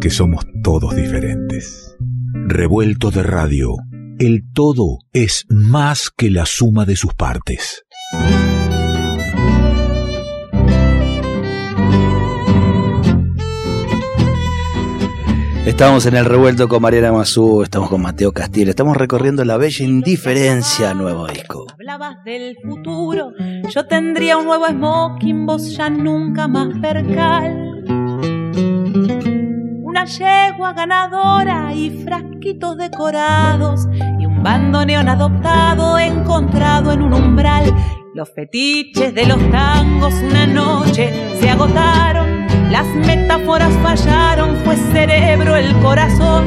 Que 0.01 0.11
somos 0.11 0.45
todos 0.63 0.95
diferentes. 0.95 1.97
Revuelto 2.33 3.11
de 3.11 3.23
radio. 3.23 3.71
El 4.19 4.45
todo 4.53 4.99
es 5.13 5.47
más 5.49 6.11
que 6.17 6.31
la 6.31 6.47
suma 6.47 6.85
de 6.85 6.97
sus 6.97 7.15
partes. 7.15 7.85
Estamos 15.65 16.07
en 16.07 16.17
el 16.17 16.25
revuelto 16.25 16.67
con 16.67 16.83
Mariana 16.83 17.13
Mazú, 17.13 17.63
estamos 17.63 17.89
con 17.89 18.03
Mateo 18.03 18.33
Castillo, 18.33 18.71
estamos 18.71 18.97
recorriendo 18.97 19.45
la 19.45 19.57
bella 19.57 19.85
indiferencia 19.85 20.93
nuevo 20.93 21.29
disco. 21.29 21.67
Hablabas 21.75 22.25
del 22.25 22.57
futuro, 22.65 23.31
yo 23.69 23.87
tendría 23.87 24.39
un 24.39 24.47
nuevo 24.47 24.67
smoking, 24.67 25.47
vos 25.47 25.77
ya 25.77 25.89
nunca 25.89 26.49
más 26.49 26.69
percal. 26.81 27.85
Una 29.85 30.05
yegua 30.05 30.73
ganadora 30.73 31.73
y 31.73 32.03
frasquitos 32.03 32.77
decorados 32.77 33.87
y 34.19 34.27
un 34.27 34.43
bandoneón 34.43 35.09
adoptado 35.09 35.97
encontrado 35.97 36.91
en 36.91 37.03
un 37.03 37.15
umbral. 37.15 37.73
Los 38.15 38.31
fetiches 38.35 39.15
de 39.15 39.27
los 39.27 39.39
tangos 39.53 40.13
una 40.15 40.45
noche 40.45 41.39
se 41.41 41.49
agotaron, 41.49 42.47
las 42.73 42.87
metáforas 42.87 43.71
fallaron, 43.83 44.57
fue 44.65 44.77
cerebro 44.77 45.57
el 45.57 45.77
corazón. 45.81 46.47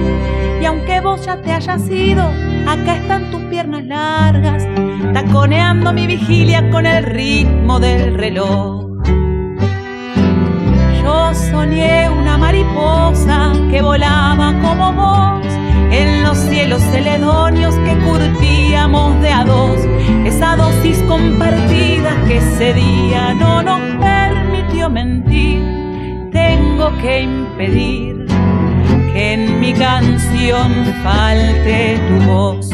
Y 0.59 0.65
aunque 0.65 0.99
vos 0.99 1.23
ya 1.23 1.39
te 1.39 1.51
hayas 1.51 1.87
ido, 1.87 2.23
acá 2.67 2.95
están 2.95 3.29
tus 3.29 3.43
piernas 3.43 3.85
largas, 3.85 4.63
taconeando 5.13 5.93
mi 5.93 6.07
vigilia 6.07 6.67
con 6.71 6.87
el 6.87 7.03
ritmo 7.03 7.79
del 7.79 8.15
reloj. 8.15 8.87
Yo 11.03 11.33
soñé 11.51 12.09
una 12.09 12.39
mariposa 12.39 13.53
que 13.69 13.83
volaba 13.83 14.51
como 14.63 14.93
vos 14.93 15.45
en 15.91 16.23
los 16.23 16.39
cielos 16.39 16.81
celedonios 16.91 17.75
que 17.75 17.95
curtíamos 17.99 19.21
de 19.21 19.29
a 19.29 19.45
dos. 19.45 19.79
Esa 20.25 20.55
dosis 20.55 20.97
compartida 21.03 22.15
que 22.27 22.37
ese 22.37 22.73
día 22.73 23.35
no 23.35 23.61
nos. 23.61 24.24
Tengo 26.85 27.01
que 27.01 27.21
impedir 27.21 28.27
que 29.11 29.33
en 29.33 29.59
mi 29.59 29.73
canción 29.73 30.71
falte 31.03 31.97
tu 32.07 32.25
voz. 32.29 32.69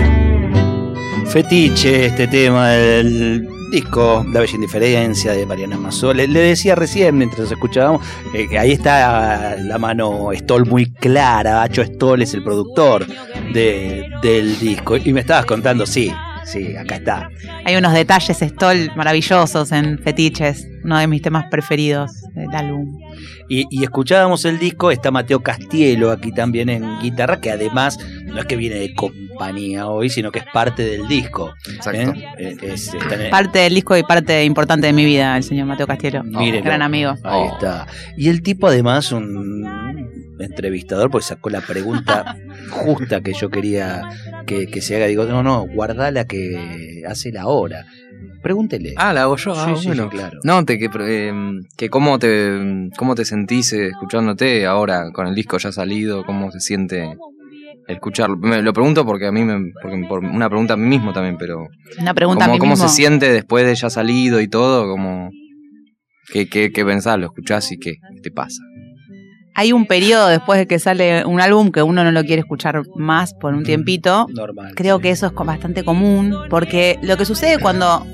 Fetiche, 1.32 2.08
este 2.08 2.28
tema 2.28 2.72
del 2.72 3.48
disco 3.72 4.26
La 4.34 4.42
Bella 4.42 4.56
Indiferencia 4.56 5.32
de 5.32 5.46
Mariana 5.46 5.78
Mazú. 5.78 6.14
Le, 6.14 6.28
le 6.28 6.42
decía 6.42 6.76
recién, 6.76 7.18
mientras 7.18 7.50
escuchábamos, 7.50 8.06
eh, 8.34 8.50
que 8.50 8.60
ahí 8.60 8.74
está 8.74 9.56
la 9.58 9.78
mano 9.78 10.32
Stoll 10.34 10.66
muy 10.66 10.92
clara. 10.92 11.62
Acho 11.64 11.82
Stoll 11.82 12.22
es 12.22 12.34
el 12.34 12.44
productor 12.44 13.08
de- 13.54 14.10
del 14.22 14.60
disco. 14.60 14.98
Y 14.98 15.14
me 15.14 15.22
estabas 15.22 15.46
contando, 15.46 15.86
sí, 15.86 16.14
sí, 16.44 16.76
acá 16.76 16.96
está. 16.96 17.30
Hay 17.64 17.78
unos 17.78 17.94
detalles 17.94 18.40
Stoll 18.40 18.92
maravillosos 18.98 19.72
en 19.72 20.00
Fetiches, 20.00 20.68
uno 20.84 20.98
de 21.00 21.08
mis 21.08 21.22
temas 21.22 21.46
preferidos 21.50 22.12
del 22.34 22.54
álbum. 22.56 23.00
Y, 23.50 23.66
y 23.70 23.84
escuchábamos 23.84 24.46
el 24.46 24.60
disco, 24.60 24.92
está 24.92 25.12
Mateo 25.12 25.42
Castielo 25.42 26.12
aquí 26.12 26.32
también 26.32 26.70
en 26.70 27.00
guitarra, 27.02 27.42
que 27.42 27.52
además 27.52 27.98
no 28.26 28.40
es 28.40 28.46
que 28.46 28.56
viene 28.56 28.76
de 28.76 28.94
compañía 28.94 29.88
hoy, 29.88 30.10
sino 30.10 30.32
que 30.32 30.40
es 30.40 30.46
parte 30.54 30.84
del 30.86 31.08
disco. 31.08 31.54
Exacto. 31.74 32.12
¿eh? 32.14 32.26
Eh, 32.38 32.58
es- 32.62 32.94
está 32.94 33.16
en 33.16 33.22
el- 33.22 33.30
Parte 33.30 33.60
del 33.60 33.74
disco 33.76 33.98
y 33.98 34.04
parte 34.04 34.44
importante 34.46 34.88
de 34.88 34.94
mi 34.94 35.06
vida, 35.06 35.36
el 35.38 35.44
señor 35.44 35.68
Mateo 35.68 35.88
Castielo. 35.88 36.24
Mírenlo. 36.24 36.64
Gran 36.64 36.82
amigo. 36.82 37.12
Ahí 37.24 37.48
Oh. 37.50 37.54
está. 37.54 37.88
Y 38.18 38.30
el 38.30 38.42
tipo 38.42 38.68
además 38.68 39.12
un 39.12 39.62
entrevistador, 40.40 41.12
pues 41.12 41.26
sacó 41.26 41.50
la 41.50 41.62
pregunta 41.62 42.36
justa 42.72 43.22
que 43.22 43.34
yo 43.34 43.50
quería 43.50 44.04
que, 44.46 44.68
que 44.68 44.82
se 44.82 44.96
haga. 44.96 45.06
Digo, 45.08 45.26
no, 45.26 45.44
no, 45.44 45.68
guardá 45.68 46.10
la 46.12 46.26
que 46.26 47.04
hace 47.08 47.32
la 47.32 47.48
hora. 47.48 47.86
Pregúntele. 48.42 48.94
Ah, 48.98 49.14
la 49.14 49.24
hago 49.24 49.38
yo. 49.38 49.54
Ah, 49.56 49.66
Sí, 49.68 49.76
sí, 49.76 49.82
sí, 49.82 49.88
bueno. 49.88 50.10
claro. 50.10 50.40
No, 50.44 50.66
te, 50.66 50.78
que, 50.80 50.90
eh, 51.00 51.34
que 51.78 51.90
cómo 51.90 52.18
te 52.20 52.90
cómo 52.98 53.16
te 53.16 53.26
sentís 53.26 53.74
escuchándote 53.74 54.66
ahora 54.66 55.12
con 55.12 55.28
el 55.28 55.36
disco 55.36 55.58
ya 55.58 55.72
salido, 55.72 56.26
cómo 56.26 56.52
se 56.52 56.60
siente 56.60 57.18
escucharlo. 57.88 58.38
Me 58.38 58.62
lo 58.62 58.74
pregunto 58.74 59.06
porque 59.06 59.28
a 59.28 59.32
mí 59.32 59.44
me 59.44 59.72
porque 59.82 60.04
por 60.08 60.20
una 60.20 60.50
pregunta 60.50 60.74
a 60.74 60.78
mí 60.78 60.88
mismo 60.88 61.14
también, 61.14 61.38
pero 61.38 61.68
Una 62.00 62.14
pregunta 62.14 62.46
a 62.46 62.48
cómo, 62.48 62.54
mí 62.56 62.60
cómo 62.60 62.76
se 62.76 62.90
siente 62.90 63.32
después 63.32 63.66
de 63.66 63.76
ya 63.76 63.90
salido 63.90 64.42
y 64.42 64.48
todo, 64.48 64.90
como 64.90 65.30
qué 66.32 66.48
qué, 66.48 66.72
qué 66.72 66.86
pensás, 66.86 67.20
lo 67.20 67.28
escuchás 67.28 67.72
y 67.72 67.78
qué 67.78 67.96
te 68.24 68.32
pasa. 68.32 68.62
Hay 69.54 69.74
un 69.74 69.86
periodo 69.86 70.28
después 70.28 70.60
de 70.60 70.68
que 70.68 70.80
sale 70.80 71.26
un 71.26 71.42
álbum 71.42 71.72
que 71.72 71.84
uno 71.84 72.04
no 72.04 72.12
lo 72.12 72.24
quiere 72.24 72.40
escuchar 72.42 72.84
más 72.96 73.34
por 73.34 73.54
un 73.54 73.64
tiempito. 73.64 74.28
Normal. 74.34 74.74
Creo 74.76 74.98
sí. 74.98 75.04
que 75.04 75.10
eso 75.12 75.28
es 75.28 75.34
bastante 75.34 75.84
común, 75.84 76.36
porque 76.50 76.98
lo 77.02 77.18
que 77.18 77.26
sucede 77.26 77.60
cuando 77.60 78.06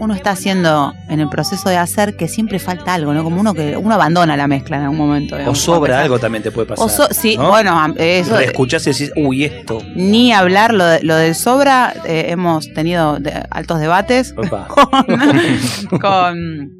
uno 0.00 0.14
está 0.14 0.30
haciendo 0.30 0.94
en 1.08 1.18
el 1.18 1.28
proceso 1.28 1.68
de 1.68 1.76
hacer 1.76 2.16
que 2.16 2.28
siempre 2.28 2.58
falta 2.60 2.94
algo, 2.94 3.12
¿no? 3.12 3.24
Como 3.24 3.40
uno 3.40 3.52
que 3.52 3.76
uno 3.76 3.94
abandona 3.96 4.36
la 4.36 4.46
mezcla 4.46 4.76
en 4.76 4.84
algún 4.84 4.98
momento. 4.98 5.36
O 5.46 5.54
sobra 5.56 6.00
algo 6.00 6.18
también 6.20 6.42
te 6.44 6.52
puede 6.52 6.68
pasar. 6.68 6.86
O 6.86 6.88
so- 6.88 7.08
sí, 7.10 7.36
¿no? 7.36 7.48
bueno, 7.48 7.76
eso 7.96 8.36
Reescuchás 8.36 8.86
y 8.86 8.90
decís, 8.92 9.12
uy, 9.16 9.44
esto. 9.44 9.82
ni 9.96 10.32
hablar 10.32 10.72
lo, 10.72 10.84
de- 10.86 11.02
lo 11.02 11.16
del 11.16 11.34
sobra, 11.34 11.92
eh, 12.06 12.26
hemos 12.28 12.72
tenido 12.74 13.18
de- 13.18 13.42
altos 13.50 13.80
debates 13.80 14.32
con, 15.92 16.00
con 16.00 16.70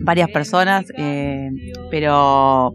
varias 0.00 0.30
personas, 0.30 0.86
eh, 0.96 1.50
pero 1.90 2.74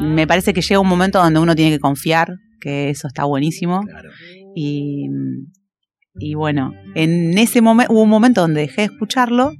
me 0.00 0.26
parece 0.26 0.52
que 0.52 0.62
llega 0.62 0.80
un 0.80 0.88
momento 0.88 1.22
donde 1.22 1.40
uno 1.40 1.54
tiene 1.54 1.70
que 1.70 1.80
confiar, 1.80 2.34
que 2.60 2.90
eso 2.90 3.08
está 3.08 3.24
buenísimo. 3.24 3.82
Claro. 3.82 4.10
Y, 4.54 5.08
y 6.18 6.34
bueno, 6.34 6.72
en 6.94 7.36
ese 7.38 7.60
momento 7.60 7.92
hubo 7.92 8.02
un 8.02 8.08
momento 8.08 8.40
donde 8.40 8.62
dejé 8.62 8.82
de 8.82 8.92
escucharlo 8.92 9.52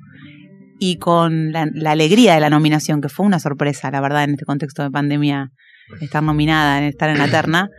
y 0.79 0.99
con 0.99 1.53
la, 1.53 1.69
la 1.73 1.93
alegría 1.93 2.35
de 2.35 2.41
la 2.41 2.51
nominación, 2.51 3.01
que 3.01 3.09
fue 3.09 3.27
una 3.27 3.39
sorpresa, 3.39 3.91
la 3.91 4.01
verdad, 4.01 4.25
en 4.25 4.31
este 4.31 4.45
contexto 4.45 4.83
de 4.83 4.91
pandemia, 4.91 5.53
estar 6.01 6.23
nominada, 6.23 6.79
en 6.79 6.85
estar 6.85 7.11
en 7.11 7.19
la 7.19 7.31
terna. 7.31 7.71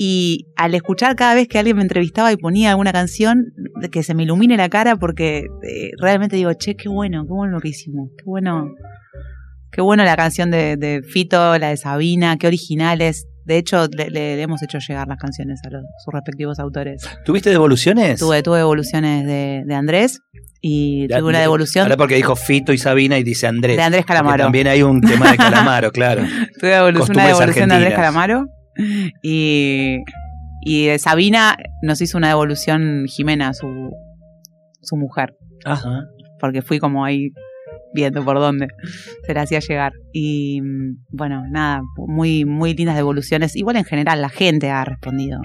Y 0.00 0.46
al 0.56 0.74
escuchar 0.74 1.16
cada 1.16 1.34
vez 1.34 1.48
que 1.48 1.58
alguien 1.58 1.76
me 1.76 1.82
entrevistaba 1.82 2.32
y 2.32 2.36
ponía 2.36 2.70
alguna 2.70 2.92
canción, 2.92 3.46
de 3.80 3.88
que 3.88 4.04
se 4.04 4.14
me 4.14 4.22
ilumine 4.22 4.56
la 4.56 4.68
cara 4.68 4.96
porque 4.96 5.46
eh, 5.62 5.90
realmente 6.00 6.36
digo, 6.36 6.52
che, 6.54 6.76
qué 6.76 6.88
bueno, 6.88 7.24
qué 7.24 7.32
bueno 7.32 7.54
lo 7.54 7.60
que 7.60 7.68
hicimos, 7.70 8.10
qué 8.16 8.24
bueno, 8.24 8.70
qué 9.72 9.80
bueno 9.80 10.04
la 10.04 10.16
canción 10.16 10.50
de, 10.50 10.76
de 10.76 11.02
Fito, 11.02 11.58
la 11.58 11.68
de 11.70 11.76
Sabina, 11.76 12.36
qué 12.38 12.46
originales. 12.46 13.26
De 13.44 13.56
hecho, 13.56 13.86
le, 13.88 14.42
hemos 14.42 14.62
hecho 14.62 14.78
llegar 14.86 15.08
las 15.08 15.16
canciones 15.18 15.60
a 15.66 15.70
los, 15.70 15.82
sus 16.04 16.12
respectivos 16.12 16.58
autores. 16.58 17.02
¿Tuviste 17.24 17.48
devoluciones? 17.48 18.20
Tuve, 18.20 18.42
tuve 18.42 18.60
evoluciones 18.60 19.24
de, 19.26 19.62
de 19.64 19.74
Andrés 19.74 20.20
y 20.60 21.08
tuve 21.08 21.22
una 21.22 21.38
de- 21.38 21.44
devolución 21.44 21.84
Ahora 21.84 21.96
porque 21.96 22.16
dijo 22.16 22.36
Fito 22.36 22.74
y 22.74 22.78
Sabina 22.78 23.16
y 23.16 23.22
dice 23.22 23.46
Andrés. 23.46 23.78
de 23.78 23.82
Andrés 23.82 24.04
Calamaro. 24.04 24.44
También 24.44 24.66
hay 24.66 24.82
un 24.82 25.00
tema 25.00 25.30
de 25.30 25.38
Calamaro, 25.38 25.90
claro. 25.92 26.24
Tuve 26.60 26.78
evolu- 26.78 27.08
una 27.08 27.26
devolución 27.26 27.68
de 27.70 27.74
Andrés. 27.74 27.94
Calamaro. 27.94 28.44
Y, 29.22 29.96
y 30.60 30.86
de 30.86 30.98
Sabina 30.98 31.56
nos 31.82 32.00
hizo 32.02 32.18
una 32.18 32.28
devolución 32.28 33.06
Jimena, 33.06 33.54
su, 33.54 33.66
su 34.82 34.96
mujer. 34.96 35.34
Ajá. 35.64 36.04
Porque 36.38 36.60
fui 36.62 36.78
como 36.78 37.04
ahí 37.04 37.30
viendo 37.94 38.24
por 38.24 38.38
dónde 38.38 38.68
se 39.26 39.34
la 39.34 39.42
hacía 39.42 39.60
llegar. 39.60 39.92
Y 40.12 40.60
bueno, 41.10 41.44
nada, 41.50 41.80
muy, 41.96 42.44
muy 42.44 42.74
lindas 42.74 42.96
devoluciones. 42.96 43.56
Igual 43.56 43.76
en 43.76 43.84
general 43.84 44.20
la 44.22 44.28
gente 44.28 44.70
ha 44.70 44.84
respondido 44.84 45.40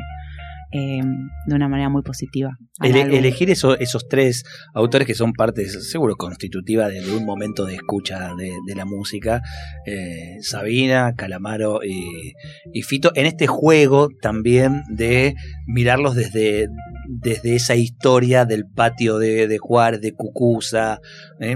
eh, 0.76 1.02
de 1.46 1.56
una 1.56 1.70
manera 1.70 1.90
muy 1.90 2.02
positiva. 2.02 2.58
Ele- 2.82 3.02
elegir 3.20 3.52
eso- 3.52 3.78
esos 3.78 4.08
tres 4.08 4.44
autores 4.74 5.06
que 5.06 5.14
son 5.14 5.32
parte, 5.34 5.68
seguro, 5.70 6.16
constitutiva 6.16 6.88
de, 6.90 7.00
de 7.02 7.16
un 7.16 7.26
momento 7.26 7.66
de 7.66 7.76
escucha 7.76 8.34
de, 8.36 8.52
de 8.66 8.76
la 8.76 8.84
música, 8.84 9.44
eh, 9.86 10.38
Sabina, 10.42 11.14
Calamaro 11.16 11.82
y, 11.84 12.34
y 12.74 12.82
Fito, 12.82 13.12
en 13.14 13.28
este 13.28 13.46
juego 13.46 14.10
también 14.20 14.82
de 14.90 15.36
mirarlos 15.68 16.16
desde, 16.16 16.70
desde 17.08 17.56
esa 17.56 17.76
historia 17.76 18.46
del 18.46 18.66
patio 18.66 19.20
de, 19.20 19.48
de 19.48 19.58
Juárez, 19.60 20.02
de 20.02 20.14
Cucuza. 20.14 20.98
eh, 21.40 21.56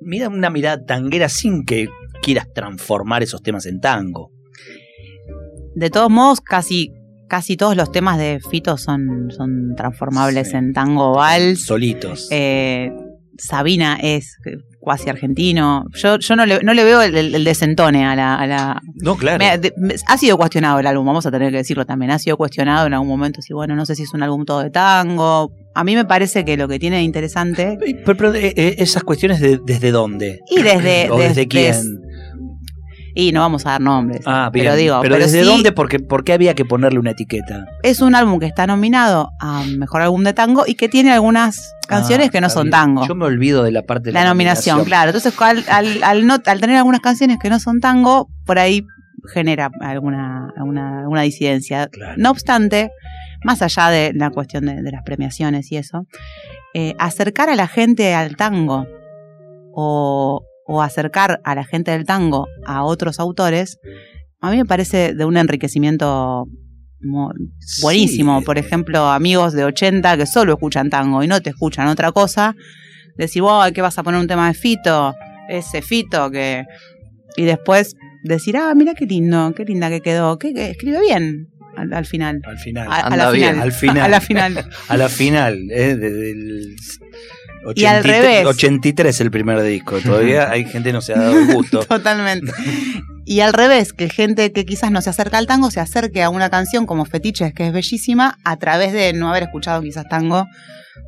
mira 0.00 0.28
una 0.28 0.50
mirada 0.50 0.84
tanguera 0.84 1.28
sin 1.28 1.64
que 1.64 1.88
quieras 2.22 2.46
transformar 2.54 3.22
esos 3.22 3.42
temas 3.42 3.66
en 3.66 3.80
tango. 3.80 4.30
De 5.74 5.88
todos 5.90 6.10
modos, 6.10 6.40
casi, 6.40 6.92
casi 7.28 7.56
todos 7.56 7.76
los 7.76 7.92
temas 7.92 8.18
de 8.18 8.40
Fito 8.50 8.76
son, 8.76 9.30
son 9.30 9.74
transformables 9.76 10.50
Sí. 10.50 10.56
en 10.56 10.72
tango 10.72 11.14
vals. 11.14 11.64
Solitos. 11.64 12.28
Eh, 12.30 12.90
Sabina 13.38 13.98
es 14.02 14.36
cuasi 14.80 15.08
argentino. 15.10 15.84
Yo, 15.94 16.18
yo 16.18 16.36
no, 16.36 16.46
le, 16.46 16.60
no 16.62 16.72
le 16.74 16.84
veo 16.84 17.02
el, 17.02 17.44
desentone 17.44 18.06
a 18.06 18.16
la. 18.16 18.34
a 18.36 18.46
la- 18.46 18.82
no, 18.94 19.16
claro. 19.16 19.38
Me- 19.38 19.58
de- 19.58 19.72
me- 19.76 19.94
ha 20.08 20.16
sido 20.16 20.36
cuestionado 20.38 20.78
el 20.80 20.86
álbum, 20.86 21.06
vamos 21.06 21.26
a 21.26 21.30
tener 21.30 21.50
que 21.52 21.58
decirlo 21.58 21.84
también. 21.86 22.10
Ha 22.10 22.18
sido 22.18 22.36
cuestionado 22.36 22.86
en 22.86 22.94
algún 22.94 23.08
momento. 23.08 23.42
Si, 23.42 23.52
bueno, 23.52 23.76
no 23.76 23.84
sé 23.86 23.94
si 23.94 24.02
es 24.04 24.14
un 24.14 24.22
álbum 24.22 24.44
todo 24.44 24.62
de 24.62 24.70
tango. 24.70 25.52
A 25.74 25.84
mí 25.84 25.94
me 25.94 26.04
parece 26.04 26.44
que 26.44 26.56
lo 26.56 26.66
que 26.66 26.78
tiene 26.80 26.96
de 26.96 27.02
interesante. 27.02 27.78
Pero, 28.04 28.16
pero, 28.16 28.34
eh, 28.34 28.52
eh, 28.56 28.74
esas 28.78 29.04
cuestiones 29.04 29.38
de, 29.40 29.60
desde 29.64 29.92
dónde 29.92 30.40
Y 30.50 30.62
desde. 30.62 31.08
o 31.10 31.18
desde, 31.18 31.46
quién 31.46 31.72
des- 31.72 31.86
y 33.28 33.32
no 33.32 33.40
vamos 33.40 33.66
a 33.66 33.70
dar 33.72 33.80
nombres. 33.80 34.22
ah 34.26 34.50
bien 34.52 34.64
pero 34.66 34.76
digo, 34.76 34.98
pero 35.02 35.14
pero 35.14 35.24
desde 35.24 35.40
sí- 35.42 35.46
dónde 35.46 35.72
porque 35.72 35.98
por 36.00 36.24
qué 36.24 36.32
había 36.32 36.54
que 36.54 36.64
ponerle 36.64 36.98
una 36.98 37.10
etiqueta 37.12 37.66
Es 37.82 38.00
un 38.00 38.14
álbum 38.14 38.38
que 38.40 38.46
está 38.46 38.66
nominado 38.66 39.30
a 39.40 39.62
mejor 39.76 40.02
álbum 40.02 40.24
de 40.24 40.32
tango 40.32 40.64
y 40.66 40.74
que 40.74 40.88
tiene 40.88 41.12
algunas 41.12 41.74
canciones 41.88 42.28
Ah, 42.28 42.30
que 42.30 42.40
no 42.40 42.50
son 42.50 42.64
bien. 42.64 42.70
tango. 42.72 43.06
yo 43.06 43.14
me 43.14 43.24
olvido 43.24 43.62
de 43.62 43.72
la 43.72 43.82
parte 43.82 44.06
de 44.10 44.12
la 44.12 44.24
nominación, 44.24 44.84
claro. 44.84 45.10
Entonces, 45.10 45.34
al, 45.40 45.64
al, 45.68 46.02
al 46.02 46.26
no- 46.26 46.38
al 46.44 46.60
tener 46.60 46.76
algunas 46.76 47.00
canciones 47.00 47.38
que 47.40 47.50
no 47.50 47.58
son 47.60 47.80
tango, 47.80 48.28
por 48.46 48.58
ahí 48.58 48.84
genera 49.34 49.70
alguna, 49.80 50.52
alguna, 50.56 51.00
alguna 51.00 51.22
disidencia. 51.22 51.88
Claro. 51.88 52.14
No 52.16 52.30
obstante, 52.30 52.90
más 53.44 53.60
allá 53.62 53.88
de 53.90 54.12
la 54.14 54.30
cuestión 54.30 54.64
de, 54.66 54.82
de 54.82 54.90
las 54.92 55.02
premiaciones 55.02 55.70
y 55.72 55.76
eso, 55.76 56.06
eh, 56.74 56.94
acercar 56.98 57.50
a 57.50 57.56
la 57.56 57.66
gente 57.66 58.14
al 58.14 58.36
tango 58.36 58.86
o, 59.72 60.44
o 60.72 60.82
acercar 60.82 61.40
a 61.42 61.56
la 61.56 61.64
gente 61.64 61.90
del 61.90 62.04
tango 62.04 62.46
a 62.64 62.84
otros 62.84 63.18
autores, 63.18 63.80
a 64.40 64.52
mí 64.52 64.56
me 64.56 64.64
parece 64.64 65.14
de 65.14 65.24
un 65.24 65.36
enriquecimiento 65.36 66.46
buenísimo. 67.82 68.38
Eh, 68.38 68.44
Por 68.44 68.56
ejemplo, 68.56 69.10
amigos 69.10 69.52
de 69.52 69.64
80 69.64 70.16
que 70.16 70.26
solo 70.26 70.52
escuchan 70.52 70.88
tango 70.88 71.24
y 71.24 71.26
no 71.26 71.40
te 71.40 71.50
escuchan 71.50 71.88
otra 71.88 72.12
cosa, 72.12 72.54
decir, 73.16 73.42
wow, 73.42 73.72
¿qué 73.74 73.82
vas 73.82 73.98
a 73.98 74.04
poner 74.04 74.20
un 74.20 74.28
tema 74.28 74.46
de 74.46 74.54
Fito? 74.54 75.12
Ese 75.48 75.82
Fito 75.82 76.30
que... 76.30 76.64
Y 77.36 77.42
después 77.42 77.96
decir, 78.22 78.56
ah, 78.56 78.72
mira 78.76 78.94
qué 78.94 79.06
lindo, 79.06 79.52
qué 79.56 79.64
linda 79.64 79.88
que 79.88 80.00
quedó, 80.00 80.38
que, 80.38 80.52
escribe 80.70 81.00
bien. 81.00 81.48
Al, 81.76 82.06
final. 82.06 82.42
Al 82.44 82.58
final. 82.58 82.86
A, 82.88 83.30
bien. 83.32 83.54
final. 83.54 83.62
Al 83.62 83.72
final. 83.72 84.04
a 84.04 84.08
la 84.08 84.20
final. 84.20 84.70
a 84.88 84.96
la 84.96 85.08
final. 85.08 85.70
Eh, 85.70 85.96
de, 85.96 86.10
de, 86.10 86.76
y 87.74 87.84
al 87.84 88.04
revés. 88.04 88.46
83 88.46 89.20
el 89.20 89.30
primer 89.30 89.62
disco, 89.62 89.98
todavía 90.00 90.50
hay 90.50 90.64
gente 90.64 90.90
que 90.90 90.92
no 90.92 91.00
se 91.00 91.14
ha 91.14 91.18
dado 91.18 91.38
el 91.38 91.54
gusto. 91.54 91.84
Totalmente. 91.88 92.52
Y 93.24 93.40
al 93.40 93.52
revés, 93.52 93.92
que 93.92 94.08
gente 94.08 94.52
que 94.52 94.64
quizás 94.64 94.90
no 94.90 95.00
se 95.02 95.10
acerca 95.10 95.38
al 95.38 95.46
tango 95.46 95.70
se 95.70 95.80
acerque 95.80 96.22
a 96.22 96.30
una 96.30 96.50
canción 96.50 96.86
como 96.86 97.04
Fetiches, 97.04 97.52
que 97.54 97.66
es 97.66 97.72
bellísima, 97.72 98.38
a 98.44 98.56
través 98.56 98.92
de 98.92 99.12
no 99.12 99.30
haber 99.30 99.44
escuchado 99.44 99.82
quizás 99.82 100.08
tango. 100.08 100.46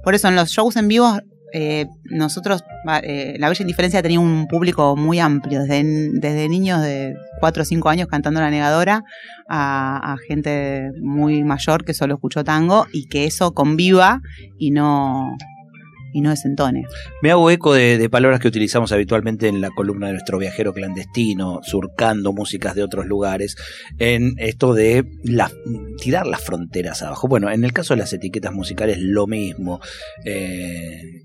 Por 0.05 0.15
eso 0.15 0.29
en 0.29 0.37
los 0.37 0.51
shows 0.51 0.77
en 0.77 0.89
vivo 0.89 1.19
eh, 1.55 1.87
nosotros, 2.05 2.65
eh, 3.03 3.37
La 3.39 3.49
Bella 3.49 3.63
Indiferencia 3.63 4.03
tenía 4.03 4.21
un 4.21 4.47
público 4.49 4.97
muy 4.97 5.19
amplio, 5.19 5.61
desde, 5.61 5.83
desde 6.13 6.49
niños 6.49 6.81
de 6.81 7.15
4 7.41 7.63
o 7.63 7.67
5 7.67 7.89
años 7.91 8.09
cantando 8.09 8.41
La 8.41 8.51
Negadora 8.51 9.05
a, 9.49 10.17
gente 10.27 10.91
muy 11.03 11.45
mayor 11.45 11.85
que 11.85 11.93
solo 11.93 12.15
escuchó 12.15 12.43
tango 12.43 12.87
y 12.93 13.07
que 13.07 13.27
eso 13.27 13.53
conviva 13.53 14.23
y 14.59 14.71
no, 14.71 15.37
y 16.13 16.21
no 16.21 16.31
desentone. 16.31 16.85
Me 17.23 17.31
hago 17.31 17.51
eco 17.51 17.73
de, 17.75 18.09
palabras 18.11 18.41
que 18.41 18.49
utilizamos 18.49 18.93
habitualmente 18.93 19.49
en 19.49 19.61
la 19.61 19.71
columna 19.71 20.09
de 20.09 20.15
nuestro 20.15 20.39
viajero 20.39 20.73
clandestino, 20.73 21.61
surcando 21.63 22.33
músicas 22.33 22.75
de 22.75 22.83
otros 22.83 23.07
lugares, 23.07 23.57
en 23.99 24.35
esto 24.39 24.75
de 24.75 25.05
tirar 25.99 26.27
las 26.27 26.43
fronteras 26.43 27.03
abajo. 27.03 27.29
Bueno, 27.29 27.51
en 27.51 27.65
el 27.65 27.73
caso 27.73 27.95
de 27.95 27.99
las 27.99 28.13
etiquetas 28.13 28.53
musicales, 28.53 28.99
lo 29.01 29.27
mismo. 29.27 29.81
Eh, 30.25 31.23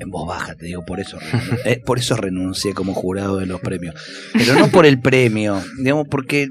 en 0.00 0.10
voz 0.10 0.26
baja, 0.26 0.54
te 0.54 0.66
digo, 0.66 0.84
por 0.84 0.98
eso, 0.98 1.18
eh, 1.64 1.80
por 1.84 1.98
eso 1.98 2.16
renuncié 2.16 2.74
como 2.74 2.94
jurado 2.94 3.36
de 3.36 3.46
los 3.46 3.60
premios. 3.60 3.94
Pero 4.32 4.54
no 4.58 4.68
por 4.68 4.86
el 4.86 5.00
premio, 5.00 5.62
digamos, 5.78 6.06
porque, 6.10 6.48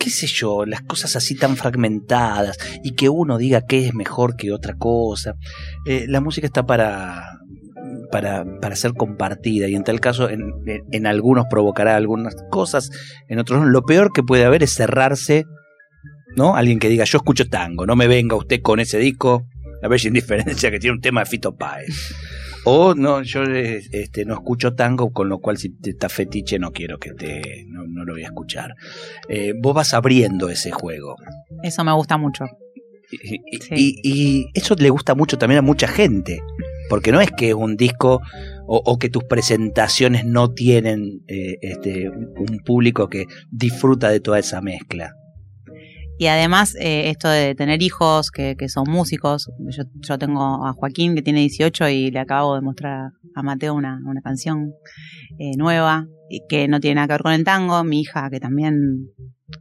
qué 0.00 0.08
sé 0.10 0.26
yo, 0.26 0.64
las 0.64 0.82
cosas 0.82 1.14
así 1.16 1.34
tan 1.36 1.56
fragmentadas 1.56 2.56
y 2.82 2.92
que 2.92 3.08
uno 3.08 3.38
diga 3.38 3.62
que 3.66 3.86
es 3.86 3.94
mejor 3.94 4.36
que 4.36 4.52
otra 4.52 4.74
cosa. 4.74 5.34
Eh, 5.86 6.06
la 6.08 6.20
música 6.20 6.46
está 6.46 6.64
para, 6.64 7.24
para, 8.10 8.44
para 8.60 8.76
ser 8.76 8.92
compartida 8.94 9.68
y 9.68 9.74
en 9.74 9.84
tal 9.84 10.00
caso 10.00 10.30
en, 10.30 10.42
en- 10.66 10.82
en 10.92 11.06
algunos 11.06 11.46
provocará 11.50 11.96
algunas 11.96 12.36
cosas, 12.50 12.90
en 13.28 13.38
otros 13.38 13.60
no. 13.60 13.66
Lo 13.66 13.82
peor 13.82 14.12
que 14.12 14.22
puede 14.22 14.44
haber 14.44 14.62
es 14.62 14.74
cerrarse, 14.74 15.44
¿no? 16.36 16.54
Alguien 16.56 16.78
que 16.78 16.88
diga 16.88 17.04
yo 17.04 17.18
escucho 17.18 17.48
tango, 17.48 17.84
no 17.86 17.96
me 17.96 18.06
venga 18.06 18.36
usted 18.36 18.62
con 18.62 18.78
ese 18.80 18.98
disco, 18.98 19.44
La 19.82 19.88
bella 19.88 20.06
indiferencia 20.08 20.70
que 20.70 20.78
tiene 20.78 20.94
un 20.94 21.00
tema 21.02 21.20
de 21.20 21.26
Fito 21.26 21.56
Páez. 21.56 22.14
O 22.64 22.94
no, 22.94 23.22
yo 23.22 23.42
este, 23.42 24.24
no 24.24 24.34
escucho 24.34 24.74
tango, 24.74 25.12
con 25.12 25.28
lo 25.28 25.40
cual 25.40 25.58
si 25.58 25.70
te 25.70 25.90
está 25.90 26.08
fetiche 26.08 26.58
no 26.58 26.70
quiero 26.72 26.98
que 26.98 27.12
te, 27.12 27.64
no, 27.68 27.84
no 27.86 28.04
lo 28.04 28.12
voy 28.12 28.22
a 28.22 28.26
escuchar. 28.26 28.74
Eh, 29.28 29.52
vos 29.60 29.74
vas 29.74 29.94
abriendo 29.94 30.48
ese 30.48 30.70
juego. 30.70 31.16
Eso 31.62 31.82
me 31.84 31.92
gusta 31.92 32.16
mucho. 32.18 32.44
Y, 33.10 33.34
y- 33.56 33.60
Sí. 33.60 33.74
y- 33.76 34.00
y 34.04 34.46
eso 34.54 34.74
le 34.76 34.88
gusta 34.90 35.14
mucho 35.14 35.36
también 35.38 35.58
a 35.58 35.62
mucha 35.62 35.86
gente, 35.88 36.40
porque 36.88 37.12
no 37.12 37.20
es 37.20 37.30
que 37.30 37.48
es 37.48 37.54
un 37.54 37.76
disco 37.76 38.20
o, 38.66 38.80
o 38.84 38.98
que 38.98 39.10
tus 39.10 39.24
presentaciones 39.24 40.24
no 40.24 40.52
tienen 40.52 41.20
eh, 41.28 41.58
este, 41.62 42.08
un 42.08 42.60
público 42.64 43.08
que 43.08 43.26
disfruta 43.50 44.08
de 44.08 44.20
toda 44.20 44.38
esa 44.38 44.62
mezcla. 44.62 45.14
Y 46.22 46.28
además, 46.28 46.76
eh, 46.78 47.10
esto 47.10 47.28
de 47.28 47.56
tener 47.56 47.82
hijos 47.82 48.30
que, 48.30 48.54
que 48.56 48.68
son 48.68 48.84
músicos, 48.88 49.50
yo, 49.58 50.18
tengo 50.18 50.64
a 50.64 50.72
Joaquín 50.72 51.16
que 51.16 51.22
tiene 51.22 51.40
18 51.40 51.88
y 51.88 52.12
le 52.12 52.20
acabo 52.20 52.54
de 52.54 52.60
mostrar 52.60 53.10
a 53.34 53.42
Mateo 53.42 53.74
una, 53.74 54.00
una 54.06 54.20
canción 54.20 54.72
eh, 55.40 55.56
nueva 55.56 56.06
que 56.48 56.68
no 56.68 56.78
tiene 56.78 56.94
nada 56.94 57.08
que 57.08 57.14
ver 57.14 57.22
con 57.22 57.32
el 57.32 57.42
tango. 57.42 57.82
Mi 57.82 58.02
hija 58.02 58.30
que 58.30 58.38
también 58.38 59.08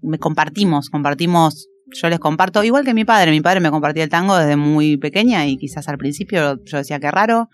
me 0.04 0.20
compartimos, 0.20 0.92
compartimos, 0.92 1.68
yo 2.00 2.10
les 2.10 2.20
comparto, 2.20 2.64
igual 2.64 2.86
que 2.86 2.94
mi 2.94 3.06
padre, 3.06 3.32
mi 3.32 3.42
padre 3.42 3.60
me 3.60 3.72
compartía 3.72 4.04
el 4.04 4.10
tango 4.12 4.38
desde 4.38 4.56
muy 4.56 4.98
pequeña 4.98 5.48
y 5.48 5.58
quizás 5.58 5.88
al 5.88 5.98
principio 5.98 6.64
yo 6.64 6.78
decía 6.78 7.00
que 7.00 7.10
raro 7.10 7.50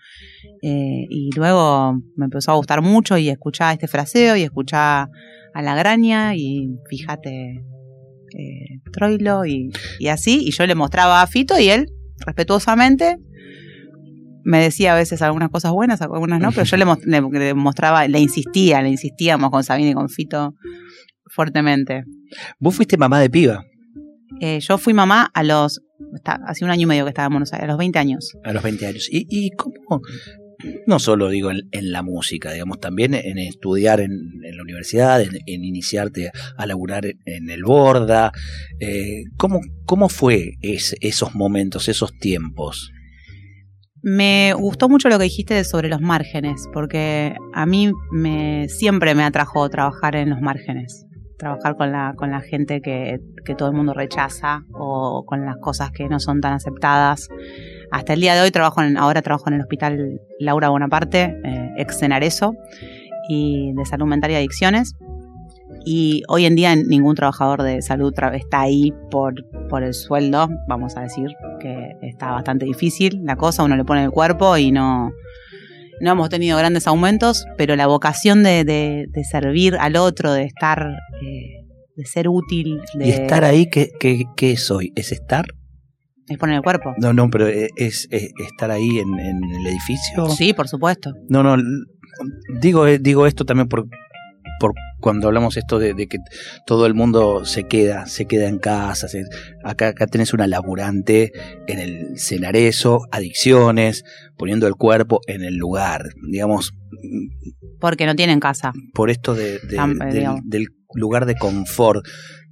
eh, 0.60 1.06
y 1.08 1.30
luego 1.34 1.94
me 2.14 2.26
empezó 2.26 2.52
a 2.52 2.56
gustar 2.56 2.82
mucho 2.82 3.16
y 3.16 3.30
escuchaba 3.30 3.72
este 3.72 3.88
fraseo 3.88 4.36
y 4.36 4.42
escuchaba 4.42 5.08
a 5.54 5.62
la 5.62 5.74
graña 5.74 6.34
y 6.36 6.76
fíjate 6.90 7.64
eh, 8.36 8.80
Troilo 8.92 9.44
y, 9.46 9.70
y 9.98 10.08
así, 10.08 10.44
y 10.46 10.50
yo 10.52 10.66
le 10.66 10.74
mostraba 10.74 11.22
a 11.22 11.26
Fito 11.26 11.58
y 11.58 11.68
él, 11.68 11.86
respetuosamente, 12.26 13.16
me 14.44 14.60
decía 14.62 14.92
a 14.94 14.96
veces 14.96 15.20
algunas 15.22 15.50
cosas 15.50 15.72
buenas, 15.72 16.00
algunas 16.00 16.40
no, 16.40 16.50
pero 16.52 16.64
yo 16.64 16.76
le, 16.76 16.84
mos- 16.86 17.04
le- 17.04 17.20
le 17.20 17.54
mostraba, 17.54 18.06
le 18.08 18.18
insistía, 18.20 18.80
le 18.82 18.88
insistíamos 18.90 19.50
con 19.50 19.62
Sabine 19.64 19.90
y 19.90 19.94
con 19.94 20.08
Fito 20.08 20.54
fuertemente. 21.34 22.04
Vos 22.58 22.74
fuiste 22.74 22.96
mamá 22.96 23.20
de 23.20 23.28
piba 23.30 23.64
Eh, 24.40 24.60
yo 24.60 24.78
fui 24.78 24.94
mamá 24.94 25.30
a 25.34 25.42
los, 25.42 25.80
está- 26.14 26.38
hace 26.46 26.64
un 26.64 26.70
año 26.70 26.82
y 26.82 26.86
medio 26.86 27.04
que 27.04 27.10
estaba 27.10 27.26
en 27.26 27.32
Buenos 27.32 27.52
Aires, 27.52 27.64
a 27.64 27.68
los 27.68 27.78
20 27.78 27.98
años. 27.98 28.32
a 28.44 28.52
los 28.52 28.62
20 28.62 28.86
años. 28.86 29.08
¿Y, 29.10 29.26
y 29.28 29.50
cómo? 29.50 30.00
No 30.86 30.98
solo 30.98 31.28
digo 31.28 31.50
en, 31.52 31.92
la 31.92 32.02
música, 32.02 32.52
digamos, 32.52 32.80
también 32.80 33.14
en 33.14 33.38
estudiar 33.38 34.00
en, 34.00 34.10
la 34.42 34.62
universidad, 34.62 35.20
en, 35.20 35.30
iniciarte 35.46 36.32
a 36.56 36.66
laburar 36.66 37.06
en, 37.06 37.50
el 37.50 37.62
Borda. 37.62 38.32
Eh, 38.80 39.22
¿cómo, 39.36 39.60
¿Cómo 39.84 40.08
fue 40.08 40.54
es- 40.60 40.96
esos 41.00 41.34
momentos, 41.34 41.88
esos 41.88 42.12
tiempos? 42.18 42.90
Me 44.02 44.52
gustó 44.54 44.88
mucho 44.88 45.08
lo 45.08 45.18
que 45.18 45.24
dijiste 45.24 45.62
sobre 45.64 45.88
los 45.88 46.00
márgenes, 46.00 46.66
porque 46.72 47.34
a 47.52 47.66
mí 47.66 47.92
me, 48.10 48.68
siempre 48.68 49.14
me 49.14 49.24
atrajo 49.24 49.68
trabajar 49.68 50.16
en 50.16 50.30
los 50.30 50.40
márgenes. 50.40 51.04
Trabajar 51.36 51.76
con 51.76 51.92
la, 51.92 52.14
con 52.16 52.32
la 52.32 52.40
gente 52.40 52.80
que, 52.80 53.18
que 53.44 53.54
todo 53.54 53.68
el 53.68 53.76
mundo 53.76 53.94
rechaza 53.94 54.62
o 54.72 55.24
con 55.24 55.44
las 55.44 55.56
cosas 55.60 55.92
que 55.92 56.08
no 56.08 56.18
son 56.18 56.40
tan 56.40 56.54
aceptadas. 56.54 57.28
Hasta 57.90 58.12
el 58.12 58.20
día 58.20 58.34
de 58.34 58.42
hoy 58.42 58.50
trabajo 58.50 58.82
en, 58.82 58.96
ahora 58.96 59.22
trabajo 59.22 59.44
en 59.48 59.54
el 59.54 59.60
hospital 59.62 60.20
Laura 60.38 60.68
Bonaparte, 60.68 61.34
eh, 61.44 61.70
ex 61.78 61.98
Cenareso, 61.98 62.54
y 63.28 63.72
de 63.74 63.84
salud 63.86 64.06
mental 64.06 64.30
y 64.30 64.34
adicciones. 64.34 64.94
Y 65.84 66.22
hoy 66.28 66.44
en 66.44 66.54
día 66.56 66.74
ningún 66.76 67.14
trabajador 67.14 67.62
de 67.62 67.80
salud 67.82 68.12
está 68.34 68.60
ahí 68.62 68.92
por, 69.10 69.34
por 69.68 69.82
el 69.82 69.94
sueldo, 69.94 70.48
vamos 70.66 70.96
a 70.96 71.02
decir, 71.02 71.28
que 71.60 71.92
está 72.02 72.32
bastante 72.32 72.66
difícil 72.66 73.20
la 73.24 73.36
cosa, 73.36 73.62
uno 73.64 73.76
le 73.76 73.84
pone 73.84 74.02
el 74.04 74.10
cuerpo 74.10 74.56
y 74.58 74.70
no, 74.70 75.10
no 76.00 76.12
hemos 76.12 76.28
tenido 76.28 76.58
grandes 76.58 76.86
aumentos, 76.86 77.46
pero 77.56 77.74
la 77.76 77.86
vocación 77.86 78.42
de, 78.42 78.64
de- 78.64 79.06
de 79.08 79.24
servir 79.24 79.76
al 79.78 79.96
otro, 79.96 80.32
de 80.32 80.44
estar, 80.44 80.90
eh, 81.22 81.64
de 81.96 82.04
ser 82.06 82.28
útil, 82.28 82.80
de, 82.94 83.06
¿Y 83.08 83.10
estar 83.10 83.44
ahí 83.44 83.66
qué, 83.70 83.90
qué, 83.98 84.24
qué 84.36 84.52
es 84.52 84.70
hoy? 84.70 84.92
¿Es 84.94 85.12
estar? 85.12 85.46
Es 86.28 86.38
poner 86.38 86.56
el 86.56 86.62
cuerpo. 86.62 86.94
No, 86.98 87.12
no, 87.12 87.28
pero 87.30 87.46
es, 87.48 87.72
es 87.76 88.08
estar 88.10 88.70
ahí 88.70 88.98
en, 88.98 89.18
en 89.18 89.42
el 89.44 89.66
edificio. 89.66 90.28
Sí, 90.30 90.52
por 90.52 90.68
supuesto. 90.68 91.12
No, 91.28 91.42
no, 91.42 91.56
digo, 92.60 92.86
eh, 92.86 92.98
digo 92.98 93.26
esto 93.26 93.44
también 93.44 93.68
por, 93.68 93.86
por 94.60 94.72
cuando 95.00 95.28
hablamos 95.28 95.56
esto 95.56 95.78
de, 95.78 95.94
de 95.94 96.08
que 96.08 96.18
todo 96.66 96.86
el 96.86 96.94
mundo 96.94 97.44
se 97.44 97.64
queda, 97.64 98.06
se 98.06 98.26
queda 98.26 98.48
en 98.48 98.58
casa. 98.58 99.06
se- 99.08 99.24
acá, 99.64 99.88
acá 99.88 100.06
tenés 100.08 100.32
una 100.34 100.46
laburante 100.48 101.32
en 101.68 101.78
el 101.78 102.18
cenarezo, 102.18 103.02
adicciones, 103.12 104.02
poniendo 104.36 104.66
el 104.66 104.74
cuerpo 104.74 105.20
en 105.28 105.42
el 105.44 105.54
lugar. 105.56 106.08
Digamos, 106.28 106.72
Porque 107.80 108.06
no 108.06 108.16
tienen 108.16 108.40
casa. 108.40 108.72
por 108.94 109.10
esto 109.10 109.34
de, 109.34 109.60
de- 109.60 109.76
Tam- 109.76 110.02
eh, 110.12 110.40
del 110.44 110.66
lugar 110.94 111.26
de 111.26 111.36
confort 111.36 112.04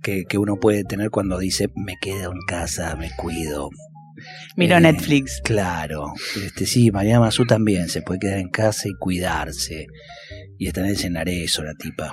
que, 0.06 0.24
que 0.28 0.38
uno 0.38 0.54
puede 0.56 0.84
tener 0.84 1.10
cuando 1.10 1.36
dice 1.38 1.68
me 1.74 1.96
quedo 2.00 2.30
en 2.30 2.38
casa, 2.46 2.94
me 2.94 3.10
cuido. 3.16 3.70
Miro 4.56 4.76
Eh, 4.76 4.80
Netflix. 4.80 5.40
Claro, 5.42 6.12
este 6.44 6.64
sí, 6.64 6.92
María 6.92 7.18
Mazú 7.18 7.44
también 7.44 7.88
se 7.88 8.02
puede 8.02 8.20
quedar 8.20 8.38
en 8.38 8.48
casa 8.48 8.88
y 8.88 8.92
cuidarse. 8.98 9.86
Y 10.58 10.68
está 10.68 10.80
en 10.82 10.86
el 10.86 10.96
cenarezo 10.96 11.64
la 11.64 11.74
tipa, 11.74 12.06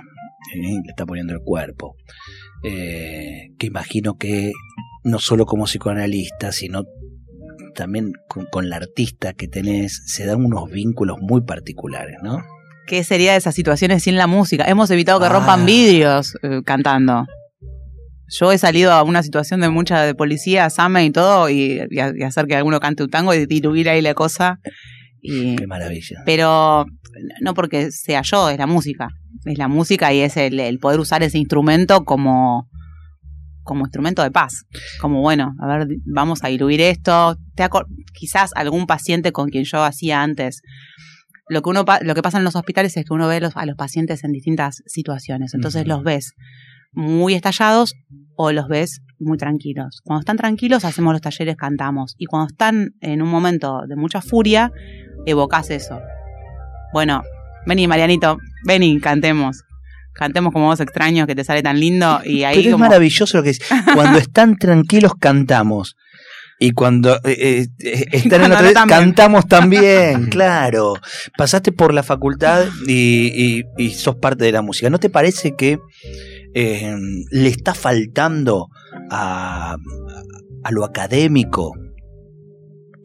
¿eh? 0.55 0.79
le 0.83 0.89
está 0.89 1.05
poniendo 1.05 1.33
el 1.33 1.39
cuerpo. 1.41 1.95
Eh, 2.63 3.49
que 3.59 3.67
imagino 3.67 4.17
que 4.17 4.51
no 5.03 5.19
solo 5.19 5.45
como 5.45 5.65
psicoanalista, 5.65 6.51
sino 6.51 6.83
también 7.75 8.11
con, 8.27 8.47
con 8.51 8.69
la 8.69 8.77
artista 8.77 9.33
que 9.33 9.47
tenés, 9.47 10.01
se 10.07 10.25
dan 10.25 10.43
unos 10.43 10.69
vínculos 10.71 11.17
muy 11.21 11.41
particulares, 11.41 12.17
¿no? 12.23 12.43
¿Qué 12.87 13.03
sería 13.03 13.31
de 13.33 13.37
esas 13.37 13.55
situaciones 13.55 14.03
sin 14.03 14.17
la 14.17 14.27
música? 14.27 14.65
Hemos 14.67 14.89
evitado 14.91 15.19
que 15.19 15.27
Ah. 15.27 15.29
rompan 15.29 15.65
vidrios 15.65 16.33
eh, 16.43 16.61
cantando. 16.65 17.25
Yo 18.39 18.51
he 18.51 18.57
salido 18.57 18.91
a 18.91 19.03
una 19.03 19.21
situación 19.23 19.61
de 19.61 19.69
mucha 19.69 20.01
de 20.03 20.15
policía, 20.15 20.69
Same 20.69 21.05
y 21.05 21.11
todo, 21.11 21.49
y, 21.49 21.81
y 21.89 21.99
a- 21.99 22.13
y 22.15 22.23
hacer 22.23 22.47
que 22.47 22.55
alguno 22.55 22.79
cante 22.79 23.03
un 23.03 23.09
tango 23.09 23.33
y 23.33 23.45
diluir 23.45 23.89
ahí 23.89 24.01
la 24.01 24.13
cosa. 24.13 24.59
Y, 25.21 25.55
Qué 25.55 25.67
maravilla. 25.67 26.21
pero 26.25 26.85
no 27.41 27.53
porque 27.53 27.91
sea 27.91 28.21
yo, 28.23 28.49
es 28.49 28.57
la 28.57 28.67
música. 28.67 29.07
Es 29.45 29.57
la 29.57 29.67
música 29.67 30.13
y 30.13 30.19
es 30.21 30.35
el, 30.37 30.59
el 30.59 30.79
poder 30.79 30.99
usar 30.99 31.21
ese 31.23 31.37
instrumento 31.37 32.03
como, 32.05 32.67
como 33.63 33.85
instrumento 33.85 34.23
de 34.23 34.31
paz. 34.31 34.63
Como 34.99 35.21
bueno, 35.21 35.53
a 35.61 35.67
ver, 35.67 35.87
vamos 36.05 36.43
a 36.43 36.47
diluir 36.47 36.81
esto. 36.81 37.37
Te 37.55 37.67
quizás 38.13 38.51
algún 38.55 38.85
paciente 38.87 39.31
con 39.31 39.49
quien 39.49 39.63
yo 39.65 39.83
hacía 39.83 40.21
antes. 40.23 40.61
Lo 41.49 41.61
que, 41.61 41.69
uno, 41.69 41.85
lo 42.01 42.15
que 42.15 42.21
pasa 42.21 42.37
en 42.37 42.43
los 42.45 42.55
hospitales 42.55 42.95
es 42.97 43.05
que 43.05 43.13
uno 43.13 43.27
ve 43.27 43.39
los- 43.41 43.55
a 43.55 43.65
los 43.65 43.75
pacientes 43.75 44.23
en 44.23 44.31
distintas 44.31 44.81
situaciones. 44.87 45.53
Entonces 45.53 45.85
los 45.87 46.03
ves 46.03 46.33
muy 46.93 47.33
estallados 47.33 47.93
o 48.35 48.51
los 48.51 48.67
ves 48.67 49.01
muy 49.19 49.37
tranquilos. 49.37 50.01
Cuando 50.03 50.21
están 50.21 50.37
tranquilos 50.37 50.85
hacemos 50.85 51.13
los 51.13 51.21
talleres, 51.21 51.55
cantamos. 51.55 52.15
Y 52.17 52.25
cuando 52.25 52.47
están 52.51 52.91
en 53.01 53.21
un 53.21 53.29
momento 53.29 53.81
de 53.87 53.95
mucha 53.95 54.21
furia, 54.21 54.71
evocás 55.25 55.69
eso. 55.69 55.99
Bueno, 56.93 57.21
vení 57.65 57.87
Marianito, 57.87 58.37
vení, 58.65 58.99
cantemos. 58.99 59.63
Cantemos 60.13 60.53
como 60.53 60.67
vos 60.67 60.79
extraños 60.79 61.25
que 61.25 61.33
te 61.35 61.43
sale 61.43 61.63
tan 61.63 61.79
lindo 61.79 62.21
y 62.23 62.43
ahí 62.43 62.57
Pero 62.57 62.67
es 62.69 62.73
como- 62.73 62.85
maravilloso 62.85 63.37
lo 63.37 63.43
que 63.43 63.49
es. 63.51 63.59
Cuando 63.95 64.19
están 64.19 64.57
tranquilos 64.57 65.13
cantamos. 65.19 65.95
Y 66.59 66.71
cuando 66.71 67.15
eh, 67.25 67.31
eh, 67.39 67.67
eh, 67.79 68.05
están 68.11 68.41
en 68.41 68.45
otra 68.51 68.59
no 68.59 68.63
vez, 68.65 68.73
también. 68.73 68.99
cantamos 68.99 69.47
también, 69.47 70.25
claro. 70.29 70.93
Pasaste 71.35 71.71
por 71.71 71.93
la 71.93 72.03
facultad 72.03 72.65
y, 72.87 73.31
y- 73.59 73.63
y 73.77 73.89
sos 73.89 74.15
parte 74.17 74.45
de 74.45 74.51
la 74.51 74.61
música. 74.61 74.89
¿No 74.91 74.99
te 74.99 75.09
parece 75.09 75.55
que 75.57 75.79
eh, 76.53 76.95
le 77.31 77.49
está 77.49 77.73
faltando 77.73 78.69
a, 79.09 79.77
lo 80.71 80.85
académico? 80.85 81.73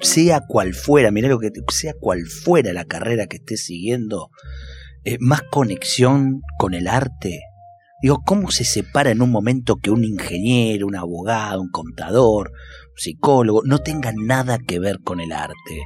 Sea 0.01 0.43
cual 0.47 0.75
fuera, 0.75 1.11
mira 1.11 1.29
lo 1.29 1.39
que 1.39 1.51
sea 1.71 1.93
cual 1.99 2.27
fuera 2.27 2.73
la 2.73 2.85
carrera 2.85 3.27
que 3.27 3.39
estés 3.39 3.65
siguiendo, 3.65 4.31
eh, 5.05 5.17
más 5.21 5.43
conexión 5.51 6.43
con 6.59 6.75
el 6.75 6.87
arte. 6.87 7.41
Digo, 8.01 8.23
¿cómo 8.25 8.53
se 8.53 8.65
separa 8.65 9.11
en 9.11 9.23
un 9.23 9.31
momento 9.31 9.77
que 9.77 9.91
un 9.91 10.05
ingeniero, 10.05 10.87
un 10.87 10.95
abogado, 10.95 11.61
un 11.61 11.71
contador, 11.71 12.51
un 12.51 12.97
psicólogo 12.97 13.63
no 13.65 13.79
tengan 13.81 14.15
nada 14.25 14.59
que 14.59 14.79
ver 14.79 15.01
con 15.03 15.21
el 15.21 15.33
arte? 15.33 15.83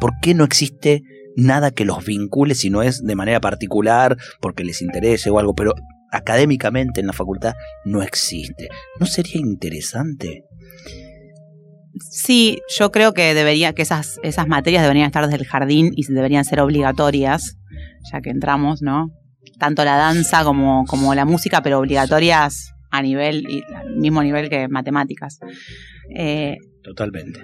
¿Por 0.00 0.12
qué 0.22 0.32
no 0.32 0.44
existe 0.44 1.02
nada 1.36 1.70
que 1.70 1.84
los 1.84 2.02
vincule 2.02 2.54
si 2.54 2.70
no 2.70 2.82
es 2.82 3.02
de 3.02 3.14
manera 3.14 3.40
particular, 3.40 4.16
porque 4.40 4.64
les 4.64 4.80
interese 4.80 5.28
o 5.28 5.38
algo? 5.38 5.54
Pero 5.54 5.74
académicamente 6.12 7.00
en 7.00 7.06
la 7.06 7.12
facultad 7.12 7.54
no 7.84 8.02
existe. 8.02 8.68
¿No 8.98 9.06
sería 9.06 9.40
interesante? 9.40 10.44
Sí, 11.98 12.60
yo 12.78 12.90
creo 12.90 13.12
que 13.12 13.34
debería, 13.34 13.72
que 13.72 13.82
esas, 13.82 14.18
esas 14.22 14.46
materias 14.48 14.82
deberían 14.82 15.06
estar 15.06 15.24
desde 15.24 15.42
el 15.42 15.46
jardín 15.46 15.92
y 15.94 16.04
deberían 16.12 16.44
ser 16.44 16.60
obligatorias, 16.60 17.56
ya 18.12 18.20
que 18.20 18.30
entramos, 18.30 18.80
¿no? 18.80 19.10
Tanto 19.58 19.84
la 19.84 19.96
danza 19.96 20.44
como, 20.44 20.84
como 20.86 21.14
la 21.14 21.24
música, 21.24 21.62
pero 21.62 21.78
obligatorias 21.78 22.72
a 22.90 23.02
nivel, 23.02 23.44
y 23.48 23.62
al 23.74 23.96
mismo 23.96 24.22
nivel 24.22 24.48
que 24.48 24.68
matemáticas. 24.68 25.38
Eh, 26.16 26.56
Totalmente. 26.82 27.40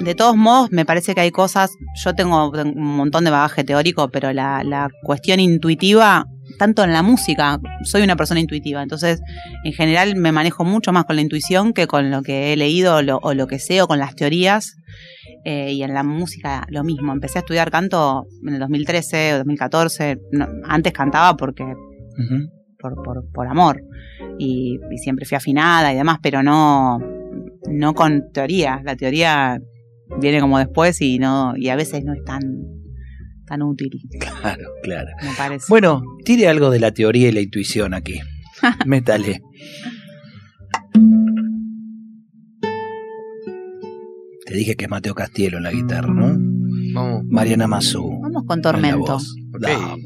De 0.00 0.14
todos 0.14 0.36
modos, 0.36 0.70
me 0.70 0.84
parece 0.84 1.14
que 1.14 1.22
hay 1.22 1.30
cosas, 1.30 1.70
yo 2.04 2.14
tengo 2.14 2.50
un 2.50 2.96
montón 2.96 3.24
de 3.24 3.30
bagaje 3.30 3.64
teórico, 3.64 4.10
pero 4.10 4.32
la, 4.32 4.62
la 4.62 4.90
cuestión 5.02 5.40
intuitiva, 5.40 6.26
tanto 6.58 6.84
en 6.84 6.92
la 6.92 7.02
música, 7.02 7.58
soy 7.82 8.02
una 8.02 8.16
persona 8.16 8.40
intuitiva, 8.40 8.82
entonces 8.82 9.20
en 9.64 9.72
general 9.72 10.16
me 10.16 10.32
manejo 10.32 10.64
mucho 10.64 10.92
más 10.92 11.04
con 11.04 11.16
la 11.16 11.22
intuición 11.22 11.72
que 11.72 11.86
con 11.86 12.10
lo 12.10 12.22
que 12.22 12.52
he 12.52 12.56
leído 12.56 12.96
o 12.96 13.02
lo, 13.02 13.18
o 13.22 13.34
lo 13.34 13.46
que 13.46 13.58
sé 13.58 13.82
o 13.82 13.86
con 13.86 13.98
las 13.98 14.14
teorías. 14.14 14.76
Eh, 15.46 15.72
y 15.72 15.82
en 15.82 15.92
la 15.92 16.02
música 16.02 16.66
lo 16.70 16.84
mismo. 16.84 17.12
Empecé 17.12 17.38
a 17.38 17.40
estudiar 17.40 17.70
canto 17.70 18.26
en 18.46 18.54
el 18.54 18.60
2013 18.60 19.34
o 19.34 19.38
2014. 19.38 20.16
No, 20.32 20.48
antes 20.64 20.92
cantaba 20.94 21.36
porque 21.36 21.64
por, 22.78 22.94
por, 23.02 23.30
por 23.30 23.46
amor. 23.46 23.82
Y, 24.38 24.78
y 24.90 24.98
siempre 24.98 25.26
fui 25.26 25.36
afinada 25.36 25.92
y 25.92 25.96
demás, 25.96 26.18
pero 26.22 26.42
no, 26.42 26.98
no 27.68 27.94
con 27.94 28.32
teoría. 28.32 28.80
La 28.84 28.96
teoría 28.96 29.60
viene 30.20 30.40
como 30.40 30.58
después 30.58 31.00
y 31.00 31.18
no, 31.18 31.54
y 31.56 31.68
a 31.68 31.76
veces 31.76 32.04
no 32.04 32.14
es 32.14 32.24
tan, 32.24 32.42
tan 33.54 33.62
útil, 33.62 33.90
Claro, 34.18 34.64
claro. 34.82 35.10
me 35.22 35.30
parece. 35.36 35.66
Bueno, 35.68 36.02
tire 36.24 36.48
algo 36.48 36.70
de 36.70 36.80
la 36.80 36.92
teoría 36.92 37.28
y 37.28 37.32
la 37.32 37.40
intuición 37.40 37.94
aquí. 37.94 38.20
Métale. 38.86 39.42
Te 44.46 44.54
dije 44.54 44.76
que 44.76 44.84
es 44.84 44.90
Mateo 44.90 45.14
Castielo 45.14 45.56
en 45.58 45.62
la 45.64 45.70
guitarra, 45.72 46.12
¿no? 46.12 46.36
Vamos. 46.94 47.24
Mariana 47.28 47.66
Mazú. 47.66 48.20
Vamos 48.22 48.44
con 48.46 48.60
Tormento. 48.60 49.18
Vamos. 49.60 50.04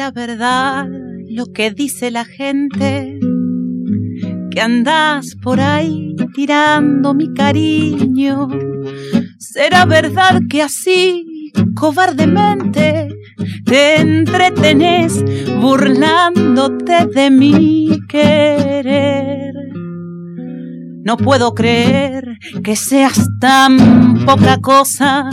¿Será 0.00 0.12
verdad 0.12 0.88
lo 1.28 1.52
que 1.52 1.72
dice 1.72 2.10
la 2.10 2.24
gente? 2.24 3.20
Que 4.50 4.60
andas 4.62 5.36
por 5.42 5.60
ahí 5.60 6.16
tirando 6.32 7.12
mi 7.12 7.34
cariño. 7.34 8.48
¿Será 9.38 9.84
verdad 9.84 10.40
que 10.48 10.62
así, 10.62 11.52
cobardemente, 11.74 13.08
te 13.66 14.00
entretenés 14.00 15.22
burlándote 15.60 17.04
de 17.14 17.30
mi 17.30 17.90
querer? 18.08 19.52
No 21.04 21.18
puedo 21.18 21.54
creer 21.54 22.38
que 22.64 22.74
seas 22.74 23.28
tan 23.38 24.24
poca 24.24 24.56
cosa 24.62 25.28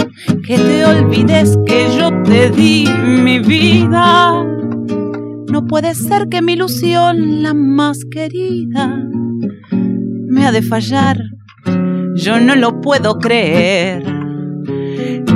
que 0.45 0.58
te 0.58 0.86
olvides 0.86 1.58
que 1.65 1.88
yo 1.97 2.10
te 2.23 2.49
di 2.49 2.86
mi 2.86 3.39
vida. 3.39 4.57
No 5.50 5.66
puede 5.66 5.96
ser 5.96 6.28
que 6.30 6.42
mi 6.42 6.54
ilusión, 6.54 7.42
la 7.42 7.54
más 7.54 8.00
querida, 8.12 8.88
me 9.72 10.46
ha 10.46 10.52
de 10.52 10.62
fallar. 10.62 11.18
Yo 12.16 12.40
no 12.40 12.56
lo 12.56 12.82
puedo 12.82 13.18
creer. 13.20 14.04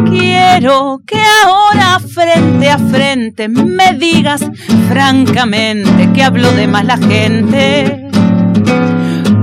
Quiero 0.09 1.01
que 1.05 1.21
ahora 1.45 1.99
frente 1.99 2.69
a 2.69 2.77
frente 2.77 3.47
me 3.47 3.93
digas 3.93 4.43
francamente 4.89 6.11
que 6.13 6.23
hablo 6.23 6.51
de 6.51 6.67
más 6.67 6.85
la 6.85 6.97
gente. 6.97 8.09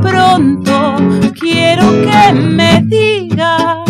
Pronto 0.02 0.96
quiero 1.38 1.84
que 2.02 2.32
me 2.34 2.82
digas 2.84 3.87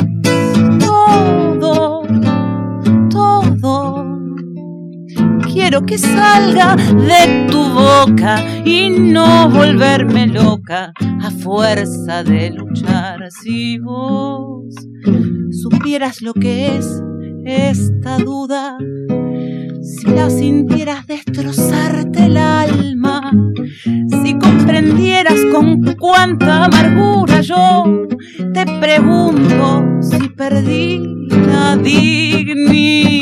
Quiero 5.69 5.85
que 5.85 5.99
salga 5.99 6.77
de 6.77 7.47
tu 7.51 7.63
boca 7.63 8.43
y 8.65 8.89
no 8.89 9.51
volverme 9.51 10.27
loca 10.27 10.95
a 11.21 11.31
fuerza 11.31 12.25
de 12.25 12.49
luchar. 12.53 13.31
Si 13.31 13.79
vos 13.79 14.75
supieras 15.51 16.23
lo 16.23 16.33
que 16.33 16.75
es 16.75 17.03
esta 17.45 18.17
duda, 18.17 18.79
si 19.83 20.07
la 20.07 20.31
sintieras 20.31 21.07
destrozarte 21.07 22.25
el 22.25 22.39
alma, 22.39 23.31
si 24.23 24.39
comprendieras 24.39 25.39
con 25.53 25.85
cuánta 25.97 26.65
amargura 26.65 27.43
yo 27.43 27.85
te 28.55 28.65
pregunto 28.81 29.85
si 30.01 30.31
perdí 30.31 31.29
la 31.29 31.77
dignidad. 31.77 33.19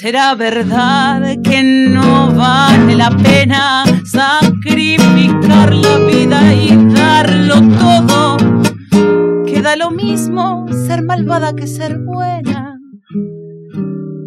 ¿Será 0.00 0.36
verdad 0.36 1.34
que 1.42 1.60
no 1.60 2.32
vale 2.32 2.94
la 2.94 3.10
pena 3.10 3.82
sacrificar 4.04 5.74
la 5.74 5.98
vida 6.06 6.54
y 6.54 6.68
darlo 6.94 7.56
todo? 7.76 8.36
Queda 9.44 9.74
lo 9.74 9.90
mismo 9.90 10.66
ser 10.86 11.02
malvada 11.02 11.52
que 11.52 11.66
ser 11.66 11.98
buena, 11.98 12.78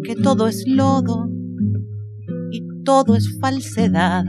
que 0.04 0.14
todo 0.14 0.46
es 0.46 0.62
lodo 0.66 1.30
y 2.50 2.60
todo 2.84 3.16
es 3.16 3.38
falsedad. 3.40 4.24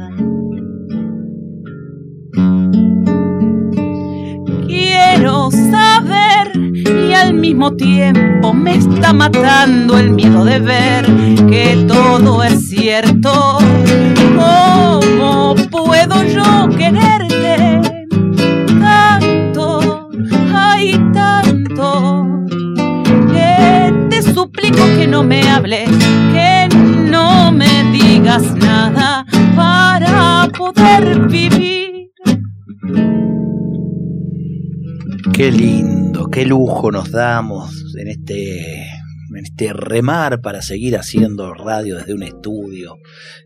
Quiero 4.66 5.52
saber 5.52 6.03
y 7.14 7.16
al 7.16 7.36
mismo 7.36 7.76
tiempo 7.76 8.54
me 8.56 8.76
está 8.76 9.14
matando 9.14 10.00
el 10.00 10.10
miedo 10.10 10.44
de 10.44 10.58
ver 10.58 11.06
que 11.48 11.86
todo 11.88 12.44
es 12.44 12.70
cierto. 12.70 13.60
¿Cómo 14.36 15.54
puedo 15.70 16.24
yo 16.24 16.70
quererte 16.76 18.08
tanto? 18.80 20.10
Ay, 20.56 21.00
tanto. 21.14 22.26
Que 23.32 23.94
te 24.10 24.22
suplico 24.24 24.84
que 24.98 25.08
no 25.08 25.24
me 25.24 25.48
hables, 25.48 25.90
que 26.34 26.68
no 26.76 27.52
me 27.52 27.84
digas 27.92 28.56
nada 28.56 29.24
para 29.56 30.50
poder 30.58 31.28
vivir. 31.28 31.93
Qué 35.34 35.52
lindo, 35.52 36.28
qué 36.30 36.46
lujo 36.46 36.92
nos 36.92 37.12
damos 37.12 37.96
en 37.98 38.08
este, 38.08 38.84
en 38.84 39.38
este 39.44 39.74
remar 39.74 40.42
para 40.42 40.62
seguir 40.62 40.96
haciendo 40.96 41.54
radio 41.54 41.98
desde 41.98 42.14
un 42.14 42.24
estudio, 42.24 42.98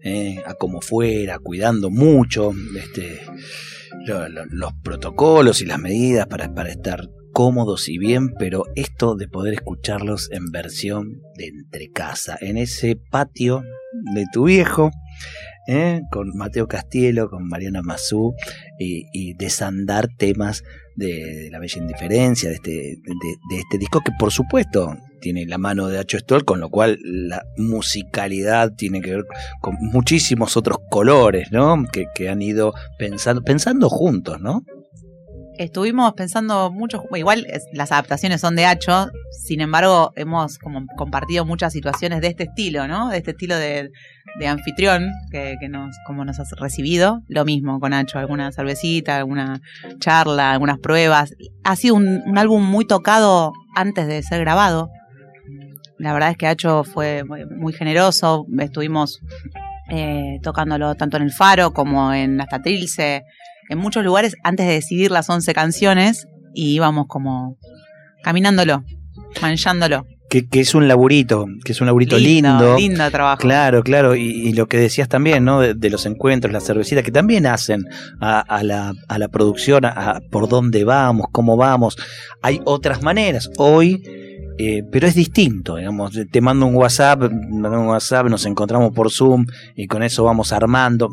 eh, 0.03 0.41
a 0.45 0.53
como 0.55 0.81
fuera, 0.81 1.39
cuidando 1.39 1.89
mucho 1.89 2.51
este, 2.77 3.21
lo- 4.05 4.27
lo- 4.27 4.45
los 4.49 4.73
protocolos 4.83 5.61
y 5.61 5.65
las 5.65 5.79
medidas 5.79 6.27
para, 6.27 6.53
para 6.53 6.69
estar 6.69 7.07
cómodos 7.31 7.87
y 7.87 7.97
bien, 7.97 8.33
pero 8.37 8.63
esto 8.75 9.15
de 9.15 9.27
poder 9.29 9.53
escucharlos 9.53 10.29
en 10.31 10.51
versión 10.51 11.21
de 11.37 11.47
entre 11.47 11.89
casa, 11.89 12.37
en 12.41 12.57
ese 12.57 12.97
patio 13.11 13.63
de 14.13 14.25
tu 14.33 14.45
viejo, 14.45 14.91
eh, 15.69 16.01
con 16.11 16.35
Mateo 16.35 16.67
Castielo, 16.67 17.29
con 17.29 17.47
Mariana 17.47 17.81
Mazú, 17.81 18.33
y, 18.79 19.05
y 19.13 19.33
desandar 19.35 20.09
temas 20.17 20.63
de, 20.97 21.47
la 21.51 21.59
bella 21.59 21.79
indiferencia, 21.79 22.49
de 22.49 22.55
este, 22.55 22.71
de, 22.71 23.35
de 23.49 23.59
este 23.59 23.77
disco 23.77 24.01
que 24.03 24.11
por 24.19 24.31
supuesto 24.31 24.97
tiene 25.19 25.45
la 25.45 25.57
mano 25.57 25.87
de 25.87 25.99
Hacho 25.99 26.17
Stoll, 26.19 26.45
con 26.45 26.59
lo 26.59 26.69
cual 26.69 26.99
la 27.03 27.43
musicalidad 27.57 28.73
tiene 28.75 29.01
que 29.01 29.11
ver 29.11 29.25
con 29.61 29.75
muchísimos 29.79 30.57
otros 30.57 30.77
colores, 30.89 31.51
¿no? 31.51 31.83
Que, 31.91 32.05
que 32.13 32.29
han 32.29 32.41
ido 32.41 32.73
pensando, 32.97 33.41
pensando 33.41 33.89
juntos, 33.89 34.39
¿no? 34.41 34.63
Estuvimos 35.57 36.13
pensando 36.13 36.71
mucho, 36.71 37.03
igual 37.15 37.47
las 37.73 37.91
adaptaciones 37.91 38.41
son 38.41 38.55
de 38.55 38.65
Hacho, 38.65 39.07
sin 39.31 39.61
embargo 39.61 40.11
hemos 40.15 40.59
como 40.59 40.85
compartido 40.95 41.45
muchas 41.45 41.73
situaciones 41.73 42.21
de 42.21 42.27
este 42.27 42.43
estilo, 42.43 42.87
¿no? 42.87 43.09
De 43.09 43.17
este 43.17 43.31
estilo 43.31 43.57
de, 43.57 43.89
de 44.39 44.47
anfitrión 44.47 45.11
que, 45.31 45.55
que 45.59 45.69
nos, 45.69 45.95
como 46.05 46.23
nos 46.23 46.39
has 46.39 46.51
recibido, 46.59 47.21
lo 47.27 47.45
mismo 47.45 47.79
con 47.79 47.93
Hacho, 47.93 48.19
alguna 48.19 48.51
cervecita, 48.51 49.17
alguna 49.17 49.61
charla, 49.99 50.51
algunas 50.51 50.79
pruebas. 50.79 51.33
Ha 51.63 51.75
sido 51.75 51.95
un, 51.95 52.37
álbum 52.37 52.63
muy 52.63 52.85
tocado 52.85 53.51
antes 53.75 54.07
de 54.07 54.21
ser 54.23 54.41
grabado. 54.41 54.89
La 55.97 56.13
verdad 56.13 56.31
es 56.31 56.37
que 56.37 56.47
Hacho 56.47 56.83
fue 56.83 57.23
muy, 57.23 57.45
muy 57.45 57.73
generoso, 57.73 58.45
estuvimos 58.59 59.19
eh, 59.89 60.39
tocándolo 60.43 60.95
tanto 60.95 61.17
en 61.17 61.23
el 61.23 61.31
Faro 61.31 61.73
como 61.73 62.13
en 62.13 62.39
Hasta 62.39 62.61
Trilce, 62.61 63.23
en 63.69 63.77
muchos 63.77 64.03
lugares 64.03 64.35
antes 64.43 64.67
de 64.67 64.73
decidir 64.73 65.11
las 65.11 65.29
11 65.29 65.53
canciones 65.53 66.27
y 66.53 66.75
íbamos 66.75 67.07
como 67.07 67.57
caminándolo, 68.23 68.83
manchándolo. 69.41 70.05
Que, 70.29 70.47
es 70.51 70.75
un 70.75 70.87
laburito, 70.87 71.45
que 71.63 71.71
es 71.71 71.81
un 71.81 71.87
laburito 71.87 72.17
lindo. 72.17 72.77
Lindo, 72.77 73.09
trabajo. 73.11 73.41
Claro, 73.41 73.83
claro. 73.83 74.15
Y, 74.15 74.53
lo 74.53 74.67
que 74.67 74.77
decías 74.77 75.07
también, 75.07 75.45
¿no? 75.45 75.61
De, 75.61 75.89
los 75.89 76.05
encuentros, 76.05 76.51
las 76.51 76.65
cervecitas, 76.65 77.03
que 77.03 77.11
también 77.11 77.45
hacen 77.45 77.85
a, 78.19 78.63
la, 78.63 78.93
a 79.07 79.19
la, 79.19 79.27
producción, 79.29 79.85
a, 79.85 80.21
por 80.31 80.49
dónde 80.49 80.83
vamos, 80.83 81.27
cómo 81.31 81.57
vamos. 81.57 81.97
Hay 82.41 82.61
otras 82.65 83.01
maneras. 83.01 83.49
Hoy. 83.57 84.01
Eh, 84.59 84.81
pero 84.91 85.05
es 85.05 85.13
distinto, 85.13 85.75
digamos, 85.75 86.19
te 86.31 86.41
mando 86.41 86.65
un 86.65 86.73
WhatsApp, 86.73 87.31
mando 87.31 87.79
un 87.79 87.89
WhatsApp, 87.89 88.25
nos 88.25 88.43
encontramos 88.47 88.91
por 88.91 89.11
Zoom 89.11 89.45
y 89.75 89.85
con 89.85 90.01
eso 90.01 90.23
vamos 90.23 90.51
armando. 90.51 91.09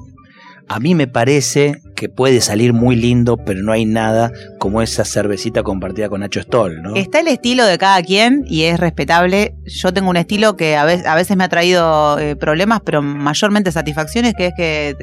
A 0.67 0.81
mí 0.81 0.95
me 0.95 1.09
parece 1.09 1.83
que 2.05 2.11
puede 2.11 2.43
salir 2.43 2.75
muy 2.75 2.97
lindo, 2.97 3.39
pero 3.39 3.63
no 3.63 3.73
hay 3.73 3.87
nada 3.87 4.31
como 4.59 4.83
esa 4.83 5.07
cervecita 5.07 5.63
compartida 5.63 6.11
con 6.11 6.21
Nacho 6.21 6.43
Stoll, 6.43 6.83
¿no? 6.83 6.95
Está 6.97 7.21
el 7.21 7.29
estilo 7.29 7.65
de 7.65 7.79
cada 7.79 8.03
quien 8.03 8.45
y 8.47 8.65
es 8.65 8.79
respetable. 8.79 9.55
Yo 9.65 9.91
tengo 9.95 10.11
un 10.11 10.19
estilo 10.19 10.55
que 10.55 10.77
a 10.77 10.85
veces, 10.85 11.35
me 11.35 11.45
ha 11.45 11.49
traído 11.49 12.19
eh, 12.19 12.37
problemas, 12.37 12.83
pero 12.85 13.01
mayormente 13.01 13.73
satisfacciones, 13.73 14.35
que 14.35 14.49
es 14.49 14.53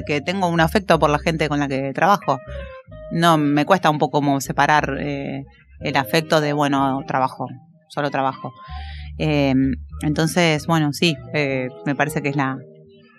que, 0.06 0.22
tengo 0.22 0.48
un 0.48 0.60
afecto 0.60 1.00
por 1.00 1.10
la 1.10 1.18
gente 1.18 1.50
con 1.50 1.60
la 1.60 1.68
que 1.68 1.92
trabajo. 1.92 2.38
No, 3.12 3.36
me 3.40 3.66
cuesta 3.66 3.90
un 3.90 3.98
poco 3.98 4.20
como 4.20 4.40
separar 4.40 4.98
eh, 5.00 5.44
el 5.80 5.98
afecto 5.98 6.40
de, 6.40 6.54
bueno, 6.54 7.00
trabajo, 7.08 7.48
solo 7.90 8.12
trabajo. 8.12 8.54
Eh, 9.18 9.56
entonces, 10.04 10.68
bueno, 10.68 10.94
sí, 10.94 11.16
me 11.34 11.96
parece 11.96 12.22
que 12.22 12.30
es 12.30 12.36
la, 12.36 12.60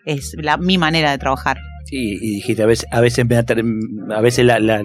es 0.06 0.36
la, 0.38 0.56
mi 0.56 0.78
manera 0.78 1.10
de 1.10 1.18
trabajar. 1.18 1.58
Sí, 1.84 2.18
y 2.20 2.34
dijiste, 2.36 2.62
a 2.62 2.66
veces, 2.66 2.86
a 2.90 3.00
veces, 3.00 3.24
a 3.28 4.20
veces 4.20 4.44
la, 4.44 4.58
la, 4.60 4.84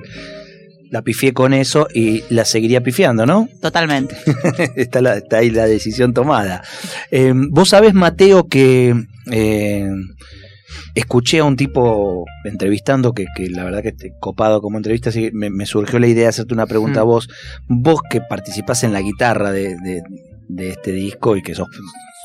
la, 0.90 1.02
pifié 1.02 1.34
con 1.34 1.54
eso 1.54 1.88
y 1.94 2.24
la 2.30 2.46
seguiría 2.46 2.82
pifiando, 2.82 3.26
¿no? 3.26 3.48
Totalmente. 3.62 4.18
está, 4.76 5.02
la, 5.02 5.18
está 5.18 5.38
ahí 5.38 5.50
la 5.50 5.66
decisión 5.66 6.14
tomada. 6.14 6.64
Eh, 7.12 7.34
Vos 7.36 7.70
sabés, 7.70 7.94
Mateo, 7.94 8.48
que 8.48 8.96
eh, 9.32 9.90
escuché 10.96 11.40
a 11.40 11.44
un 11.44 11.56
tipo 11.56 12.26
entrevistando 12.44 13.14
que, 13.14 13.26
que 13.36 13.50
la 13.50 13.64
verdad 13.64 13.84
que 13.84 13.94
copado 14.20 14.62
como 14.62 14.78
entrevista, 14.78 15.10
así 15.10 15.30
que 15.30 15.32
me, 15.34 15.66
surgió 15.66 16.00
la 16.00 16.08
idea 16.08 16.24
de 16.24 16.30
hacerte 16.30 16.54
una 16.54 16.66
pregunta 16.66 17.02
a 17.02 17.06
mm. 17.06 17.08
vos. 17.08 17.30
Vos 17.68 18.02
que 18.10 18.22
participás 18.22 18.84
en 18.84 18.94
la 18.94 19.02
guitarra 19.02 19.52
de, 19.52 19.76
de, 19.84 20.02
de 20.48 20.70
este 20.70 20.92
disco 20.92 21.38
y 21.38 21.44
que 21.44 21.56
sos 21.56 21.68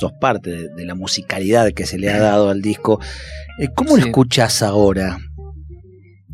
sos 0.03 0.13
parte 0.21 0.69
de, 0.69 0.85
la 0.85 0.95
musicalidad 0.95 1.73
que 1.73 1.87
se 1.87 1.99
le 1.99 2.11
ha 2.11 2.19
dado 2.19 2.51
al 2.51 2.61
disco. 2.61 3.01
Eh, 3.59 3.69
¿Cómo 3.75 3.97
lo 3.97 4.05
escuchas 4.05 4.63
ahora? 4.63 5.19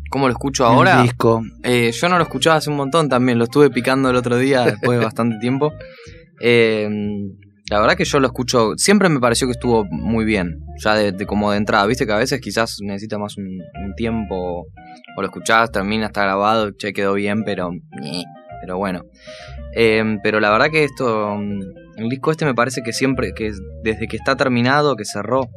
¿Cómo 0.09 0.27
lo 0.27 0.31
escucho 0.31 0.65
ahora? 0.65 1.03
disco. 1.03 1.43
Eh, 1.63 1.91
yo 1.91 2.09
no 2.09 2.17
lo 2.17 2.23
escuchaba 2.23 2.55
hace 2.55 2.69
un 2.69 2.77
montón 2.77 3.09
también, 3.09 3.37
lo 3.37 3.43
estuve 3.43 3.69
picando 3.69 4.09
el 4.09 4.15
otro 4.15 4.37
día 4.37 4.65
después 4.65 4.97
de 4.97 5.05
bastante 5.05 5.37
tiempo. 5.39 5.71
Eh, 6.41 6.89
la 7.69 7.79
verdad 7.79 7.95
que 7.95 8.05
yo 8.05 8.19
lo 8.19 8.25
escucho, 8.25 8.71
siempre 8.77 9.09
me 9.09 9.19
pareció 9.19 9.45
que 9.45 9.51
estuvo 9.51 9.85
muy 9.85 10.25
bien, 10.25 10.65
ya 10.83 10.95
de, 10.95 11.25
como 11.27 11.51
de 11.51 11.57
entrada, 11.57 11.85
viste 11.85 12.07
que 12.07 12.11
a 12.11 12.17
veces 12.17 12.41
quizás 12.41 12.77
necesita 12.81 13.19
más 13.19 13.37
un, 13.37 13.59
tiempo, 13.95 14.65
o 15.15 15.21
lo 15.21 15.27
escuchás, 15.27 15.71
termina, 15.71 16.07
está 16.07 16.23
grabado, 16.23 16.71
che, 16.71 16.93
quedó 16.93 17.13
bien, 17.13 17.43
pero... 17.43 17.69
Pero 18.61 18.77
bueno. 18.77 19.03
pero 20.23 20.39
la 20.39 20.49
verdad 20.49 20.69
que 20.71 20.83
esto 20.83 21.37
el 21.99 22.09
disco 22.09 22.31
este 22.31 22.45
me 22.45 22.55
parece 22.55 22.81
que 22.81 22.93
siempre, 22.93 23.33
que 23.33 23.51
desde 23.83 24.07
que 24.07 24.15
está 24.15 24.35
terminado, 24.35 24.95
que 24.95 25.05
cerró, 25.05 25.49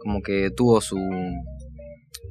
como 0.00 0.22
que 0.22 0.50
tuvo 0.50 0.80
su, 0.80 0.98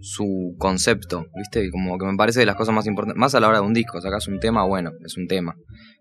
su 0.02 0.56
concepto, 0.58 1.26
¿viste? 1.36 1.70
Como 1.70 1.98
que 1.98 2.06
me 2.06 2.16
parece 2.16 2.40
de 2.40 2.46
las 2.46 2.56
cosas 2.56 2.74
más 2.74 2.88
importantes, 2.88 3.20
más 3.20 3.36
a 3.36 3.40
la 3.40 3.50
hora 3.50 3.60
de 3.60 3.66
un 3.66 3.74
disco, 3.74 4.00
sacas 4.02 4.28
un 4.28 4.40
tema, 4.40 4.64
bueno, 4.66 4.92
es 5.06 5.18
un 5.18 5.28
tema. 5.28 5.56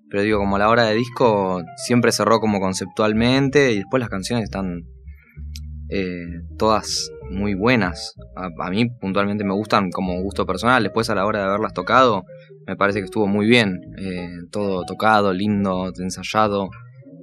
Pero 0.08 0.22
digo, 0.22 0.38
como 0.38 0.56
a 0.56 0.58
la 0.60 0.68
hora 0.68 0.84
de 0.84 0.94
disco 0.94 1.62
siempre 1.76 2.12
cerró 2.12 2.38
como 2.38 2.60
conceptualmente 2.60 3.72
y 3.72 3.78
después 3.78 4.00
las 4.00 4.08
canciones 4.08 4.44
están 4.44 4.82
eh, 5.88 6.42
todas 6.56 7.10
muy 7.30 7.54
buenas. 7.54 8.14
A, 8.36 8.70
mí 8.70 8.88
puntualmente 9.00 9.44
me 9.44 9.54
gustan 9.54 9.90
como 9.90 10.20
gusto 10.22 10.46
personal, 10.46 10.82
después 10.82 11.10
a 11.10 11.14
la 11.14 11.26
hora 11.26 11.40
de 11.40 11.46
haberlas 11.46 11.72
tocado 11.72 12.24
me 12.66 12.76
parece 12.76 12.98
que 13.00 13.04
estuvo 13.04 13.26
muy 13.26 13.46
bien, 13.46 13.80
eh, 13.98 14.28
todo 14.50 14.84
tocado, 14.84 15.32
lindo, 15.32 15.92
ensayado. 15.98 16.68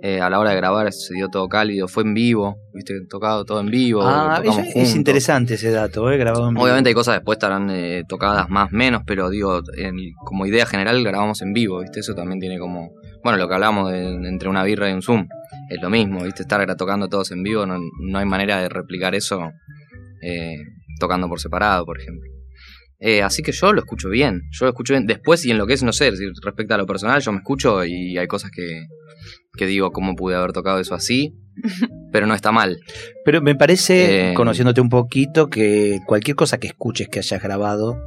Eh, 0.05 0.19
a 0.19 0.29
la 0.29 0.37
hora 0.37 0.49
de 0.49 0.57
grabar 0.57 0.91
se 0.91 1.13
dio 1.13 1.29
todo 1.29 1.47
cálido, 1.47 1.87
fue 1.87 2.03
en 2.03 2.13
vivo, 2.13 2.57
viste, 2.73 2.93
tocado 3.09 3.45
todo 3.45 3.61
en 3.61 3.67
vivo. 3.71 4.01
Ah, 4.03 4.41
es, 4.43 4.95
interesante 4.97 5.53
ese 5.53 5.71
dato, 5.71 6.11
¿eh? 6.11 6.17
grabado 6.17 6.49
en 6.49 6.55
vivo. 6.55 6.65
Obviamente 6.65 6.89
hay 6.89 6.93
cosas 6.93 7.15
después 7.15 7.37
estarán 7.37 7.69
eh, 7.69 8.03
tocadas 8.05 8.49
más, 8.49 8.69
menos, 8.73 9.03
pero 9.07 9.29
digo, 9.29 9.61
como 10.25 10.45
idea 10.45 10.65
general 10.65 11.01
grabamos 11.05 11.41
en 11.41 11.53
vivo, 11.53 11.79
viste, 11.79 12.01
eso 12.01 12.13
también 12.15 12.41
tiene 12.41 12.59
como, 12.59 12.91
bueno, 13.23 13.37
lo 13.37 13.47
que 13.47 13.53
hablamos 13.53 13.93
entre 13.93 14.49
una 14.49 14.65
birra 14.65 14.89
y 14.89 14.93
un 14.93 15.01
Zoom, 15.01 15.25
es 15.69 15.81
lo 15.81 15.89
mismo, 15.89 16.21
viste, 16.23 16.41
estar 16.41 16.75
tocando 16.75 17.07
todos 17.07 17.31
en 17.31 17.41
vivo, 17.41 17.65
no, 17.65 17.77
no 18.01 18.19
hay 18.19 18.25
manera 18.25 18.59
de 18.59 18.67
replicar 18.67 19.15
eso 19.15 19.53
eh, 20.21 20.57
tocando 20.99 21.27
por 21.27 21.39
separado, 21.39 21.85
por 21.85 21.99
ejemplo. 21.99 22.29
Así 23.23 23.43
que 23.43 23.51
yo 23.51 23.73
lo 23.73 23.81
escucho 23.81 24.09
bien, 24.09 24.43
yo 24.51 24.65
lo 24.65 24.71
escucho 24.71 24.93
bien. 24.93 25.05
Después, 25.05 25.45
y 25.45 25.51
en 25.51 25.57
lo 25.57 25.67
que 25.67 25.73
es, 25.73 25.83
no 25.83 25.93
sé, 25.93 26.11
respecto 26.41 26.73
a 26.73 26.77
lo 26.77 26.85
personal, 26.85 27.21
yo 27.21 27.31
me 27.31 27.39
escucho 27.39 27.83
y 27.85 28.17
hay 28.17 28.27
cosas 28.27 28.51
que, 28.51 28.87
que 29.57 29.65
digo, 29.65 29.91
¿cómo 29.91 30.15
pude 30.15 30.35
haber 30.35 30.51
tocado 30.51 30.79
eso 30.79 30.95
así? 30.95 31.35
Pero 32.11 32.27
no 32.27 32.33
está 32.33 32.51
mal. 32.51 32.79
Pero 33.25 33.41
me 33.41 33.55
parece, 33.55 34.31
eh, 34.31 34.33
conociéndote 34.33 34.81
un 34.81 34.89
poquito, 34.89 35.49
que 35.49 35.99
cualquier 36.05 36.35
cosa 36.35 36.59
que 36.59 36.67
escuches 36.67 37.09
que 37.09 37.19
hayas 37.19 37.41
grabado, 37.41 37.97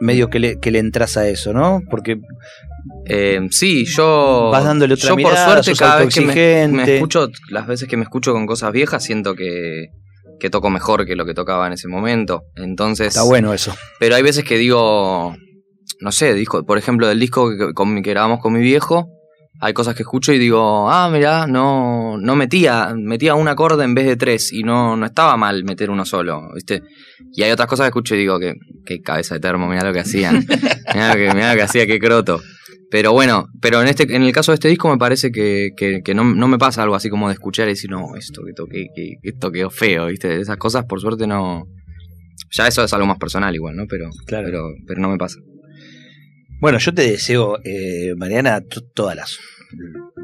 medio 0.00 0.28
que 0.28 0.38
le, 0.38 0.60
que 0.60 0.70
le 0.70 0.78
entras 0.78 1.16
a 1.16 1.28
eso, 1.28 1.52
¿no? 1.52 1.82
Porque 1.90 2.20
eh, 3.06 3.40
sí, 3.50 3.84
yo. 3.84 4.50
Vas 4.52 4.64
dándole 4.64 4.94
otra 4.94 5.10
yo 5.10 5.16
mirada, 5.16 5.54
por 5.54 5.64
suerte, 5.64 5.78
cada 5.78 6.04
vez 6.04 6.14
que 6.14 6.68
me, 6.68 6.94
escucho, 6.94 7.28
las 7.50 7.66
veces 7.66 7.88
que 7.88 7.96
me 7.96 8.04
escucho 8.04 8.32
con 8.32 8.46
cosas 8.46 8.72
viejas, 8.72 9.02
siento 9.02 9.34
que, 9.34 9.88
que 10.38 10.50
toco 10.50 10.70
mejor 10.70 11.06
que 11.06 11.16
lo 11.16 11.24
que 11.24 11.34
tocaba 11.34 11.66
en 11.66 11.72
ese 11.72 11.88
momento. 11.88 12.44
Entonces. 12.56 13.08
Está 13.08 13.22
bueno 13.22 13.52
eso. 13.52 13.74
Pero 13.98 14.14
hay 14.16 14.22
veces 14.22 14.44
que 14.44 14.58
digo. 14.58 15.34
No 16.00 16.12
sé, 16.12 16.34
disco, 16.34 16.64
por 16.64 16.78
ejemplo, 16.78 17.06
del 17.06 17.20
disco 17.20 17.48
que, 17.50 18.02
que 18.02 18.10
grabamos 18.10 18.40
con 18.40 18.52
mi 18.52 18.60
viejo, 18.60 19.08
hay 19.60 19.72
cosas 19.72 19.94
que 19.94 20.02
escucho 20.02 20.32
y 20.32 20.38
digo, 20.38 20.90
ah, 20.90 21.08
mira, 21.10 21.46
no, 21.46 22.18
no 22.18 22.36
metía, 22.36 22.94
metía 22.94 23.34
un 23.34 23.48
acorde 23.48 23.84
en 23.84 23.94
vez 23.94 24.06
de 24.06 24.16
tres 24.16 24.52
y 24.52 24.62
no, 24.62 24.96
no 24.96 25.06
estaba 25.06 25.36
mal 25.36 25.64
meter 25.64 25.90
uno 25.90 26.04
solo, 26.04 26.50
¿viste? 26.54 26.82
Y 27.32 27.42
hay 27.42 27.50
otras 27.50 27.68
cosas 27.68 27.84
que 27.84 27.88
escucho 27.88 28.14
y 28.14 28.18
digo, 28.18 28.38
que, 28.38 28.54
que 28.84 29.00
cabeza 29.00 29.34
de 29.34 29.40
termo, 29.40 29.66
mira 29.68 29.84
lo 29.84 29.92
que 29.92 30.00
hacían, 30.00 30.44
mira 30.94 31.08
lo 31.08 31.14
que, 31.14 31.26
lo 31.28 31.54
que 31.54 31.62
hacía, 31.62 31.86
qué 31.86 31.98
croto. 31.98 32.40
Pero 32.96 33.12
bueno, 33.12 33.50
pero 33.60 33.82
en 33.82 33.88
este, 33.88 34.04
en 34.04 34.22
el 34.22 34.32
caso 34.32 34.52
de 34.52 34.54
este 34.54 34.68
disco 34.68 34.88
me 34.88 34.96
parece 34.96 35.30
que, 35.30 35.72
que, 35.76 36.14
no, 36.14 36.24
no, 36.24 36.48
me 36.48 36.56
pasa 36.56 36.82
algo 36.82 36.94
así 36.94 37.10
como 37.10 37.28
de 37.28 37.34
escuchar 37.34 37.66
y 37.66 37.72
decir, 37.72 37.90
no, 37.90 38.16
esto 38.16 38.40
que 38.42 38.54
toqué, 38.54 38.86
que, 38.94 39.16
esto 39.22 39.52
quedó 39.52 39.68
feo, 39.68 40.06
¿viste? 40.06 40.40
Esas 40.40 40.56
cosas 40.56 40.86
por 40.86 40.98
suerte 40.98 41.26
no. 41.26 41.66
Ya 42.52 42.66
eso 42.66 42.82
es 42.82 42.92
algo 42.94 43.06
más 43.06 43.18
personal 43.18 43.54
igual, 43.54 43.76
¿no? 43.76 43.84
Pero, 43.86 44.08
claro. 44.24 44.46
pero, 44.46 44.70
pero 44.86 45.00
no 45.02 45.10
me 45.10 45.18
pasa. 45.18 45.36
Bueno, 46.58 46.78
yo 46.78 46.94
te 46.94 47.02
deseo, 47.02 47.58
eh, 47.64 48.14
Mariana, 48.16 48.62
todas 48.94 49.14
las 49.14 49.38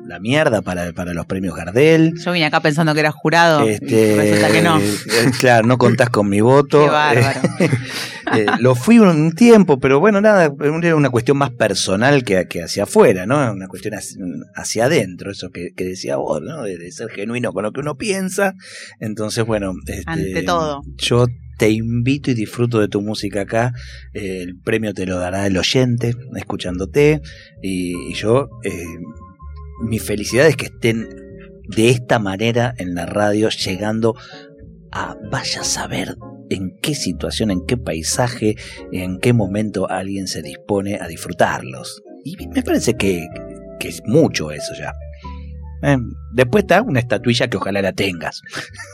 la 0.06 0.18
mierda 0.20 0.62
para, 0.62 0.92
para, 0.92 1.14
los 1.14 1.26
premios 1.26 1.54
Gardel. 1.56 2.14
Yo 2.24 2.32
vine 2.32 2.46
acá 2.46 2.60
pensando 2.60 2.94
que 2.94 3.00
era 3.00 3.12
jurado. 3.12 3.66
Este, 3.68 4.16
resulta 4.16 4.52
que 4.52 4.62
no. 4.62 4.78
Eh, 4.78 5.30
claro, 5.40 5.66
no 5.66 5.78
contás 5.78 6.10
con 6.10 6.28
mi 6.28 6.40
voto. 6.40 6.80
Qué 6.84 6.90
bárbaro. 6.90 7.40
Eh, 8.34 8.46
lo 8.60 8.74
fui 8.74 8.98
un 8.98 9.34
tiempo, 9.34 9.78
pero 9.78 10.00
bueno, 10.00 10.20
nada, 10.20 10.50
era 10.82 10.96
una 10.96 11.10
cuestión 11.10 11.36
más 11.36 11.50
personal 11.50 12.24
que, 12.24 12.46
que 12.46 12.62
hacia 12.62 12.84
afuera, 12.84 13.26
¿no? 13.26 13.52
Una 13.52 13.66
cuestión 13.66 13.94
hacia, 14.54 14.84
adentro, 14.84 15.32
eso 15.32 15.50
que, 15.50 15.72
decía 15.76 16.16
vos, 16.16 16.40
¿no? 16.40 16.62
De, 16.62 16.90
ser 16.92 17.10
genuino 17.10 17.52
con 17.52 17.64
lo 17.64 17.72
que 17.72 17.80
uno 17.80 17.96
piensa. 17.96 18.54
Entonces, 19.00 19.44
bueno. 19.44 19.74
Este, 19.86 20.04
Ante 20.06 20.42
todo. 20.44 20.82
Yo 20.96 21.26
te 21.58 21.70
invito 21.70 22.30
y 22.30 22.34
disfruto 22.34 22.80
de 22.80 22.88
tu 22.88 23.02
música 23.02 23.42
acá. 23.42 23.72
el 24.12 24.58
premio 24.58 24.94
te 24.94 25.04
lo 25.04 25.18
dará 25.18 25.46
el 25.46 25.56
oyente, 25.56 26.14
escuchándote. 26.36 27.20
Y, 27.62 28.14
yo, 28.14 28.48
eh, 28.64 28.70
mi 29.82 29.98
felicidad 29.98 30.46
es 30.46 30.56
que 30.56 30.66
estén 30.66 31.08
de 31.68 31.90
esta 31.90 32.18
manera 32.18 32.74
en 32.78 32.94
la 32.94 33.06
radio, 33.06 33.48
llegando 33.48 34.14
a 34.90 35.16
vaya 35.30 35.62
a 35.62 35.64
saber 35.64 36.16
en 36.50 36.76
qué 36.82 36.94
situación, 36.94 37.50
en 37.50 37.64
qué 37.66 37.76
paisaje, 37.76 38.56
en 38.92 39.18
qué 39.18 39.32
momento 39.32 39.88
alguien 39.88 40.26
se 40.28 40.42
dispone 40.42 40.98
a 41.00 41.08
disfrutarlos. 41.08 42.02
Y 42.24 42.36
me 42.48 42.62
parece 42.62 42.94
que, 42.94 43.26
es 43.80 44.02
mucho 44.06 44.52
eso 44.52 44.72
ya. 44.78 44.92
Eh, 45.82 45.96
después 46.32 46.62
está 46.62 46.82
una 46.82 47.00
estatuilla 47.00 47.48
que 47.48 47.56
ojalá 47.56 47.82
la 47.82 47.92
tengas. 47.92 48.42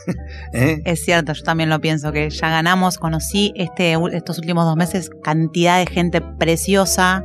¿Eh? 0.53 0.81
Es 0.83 1.05
cierto, 1.05 1.33
yo 1.33 1.43
también 1.43 1.69
lo 1.69 1.79
pienso, 1.79 2.11
que 2.11 2.29
ya 2.31 2.49
ganamos, 2.49 2.97
conocí 2.97 3.53
este, 3.55 3.95
estos 4.13 4.39
últimos 4.39 4.65
dos 4.65 4.75
meses 4.75 5.11
cantidad 5.21 5.77
de 5.77 5.85
gente 5.85 6.21
preciosa 6.21 7.23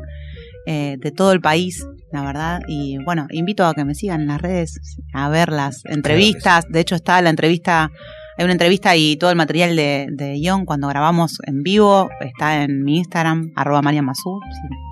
eh, 0.66 0.96
de 0.98 1.10
todo 1.10 1.32
el 1.32 1.40
país, 1.40 1.86
la 2.14 2.22
verdad. 2.22 2.62
Y 2.66 2.96
bueno, 3.04 3.26
invito 3.30 3.66
a 3.66 3.74
que 3.74 3.84
me 3.84 3.94
sigan 3.94 4.22
en 4.22 4.28
las 4.28 4.40
redes, 4.40 4.80
a 5.12 5.28
ver 5.28 5.50
las 5.50 5.84
entrevistas. 5.84 6.64
De 6.68 6.80
hecho 6.80 6.94
está 6.94 7.20
la 7.20 7.30
entrevista, 7.30 7.90
hay 8.38 8.44
una 8.44 8.52
entrevista 8.52 8.96
y 8.96 9.16
todo 9.16 9.30
el 9.30 9.36
material 9.36 9.76
de, 9.76 10.08
de 10.10 10.38
Ion 10.40 10.64
cuando 10.64 10.88
grabamos 10.88 11.38
en 11.46 11.62
vivo, 11.62 12.08
está 12.20 12.62
en 12.62 12.82
mi 12.82 12.98
Instagram, 12.98 13.52
arroba 13.56 13.82
Si 13.92 13.98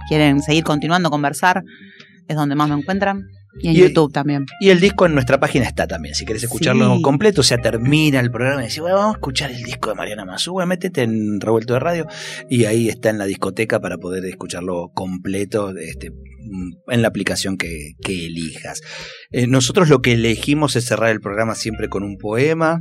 quieren 0.09 0.43
seguir 0.43 0.65
continuando 0.65 1.09
a 1.09 1.11
conversar, 1.11 1.63
es 2.29 2.37
donde 2.37 2.55
más 2.55 2.69
me 2.69 2.77
encuentran. 2.77 3.23
Y 3.61 3.69
en 3.69 3.75
Y- 3.77 3.79
YouTube 3.81 4.13
también. 4.13 4.47
Y 4.61 4.71
el 4.71 4.81
disco 4.81 5.05
en 5.07 5.15
nuestra 5.15 5.39
página 5.39 5.67
está 5.67 5.87
también. 5.87 6.15
Si 6.15 6.25
querés 6.25 6.43
escucharlo 6.45 6.97
Sí. 6.97 7.03
completo, 7.03 7.43
o 7.43 7.45
sea, 7.45 7.59
termina 7.59 8.19
el 8.21 8.31
programa 8.31 8.63
y 8.63 8.65
decís, 8.67 8.81
bueno, 8.81 8.97
vamos 8.97 9.15
a 9.15 9.19
escuchar 9.19 9.51
el 9.51 9.63
disco 9.63 9.91
de 9.91 9.97
Mariana 9.97 10.25
Mazúa, 10.25 10.65
métete 10.67 11.03
en 11.03 11.41
Revuelto 11.41 11.75
de 11.75 11.81
Radio 11.81 12.07
y 12.49 12.65
ahí 12.65 12.89
está 12.89 13.11
en 13.11 13.19
la 13.19 13.27
discoteca 13.27 13.79
para 13.81 13.99
poder 13.99 14.25
escucharlo 14.25 14.91
completo 14.95 15.77
este, 15.77 16.13
en 16.89 17.03
la 17.03 17.09
aplicación 17.09 17.57
que, 17.59 17.93
que 18.03 18.27
elijas. 18.27 18.81
Eh, 19.31 19.47
nosotros 19.47 19.89
lo 19.89 20.01
que 20.01 20.13
elegimos 20.13 20.75
es 20.77 20.87
cerrar 20.87 21.11
el 21.11 21.21
programa 21.21 21.55
siempre 21.55 21.89
con 21.89 22.03
un 22.05 22.17
poema 22.17 22.81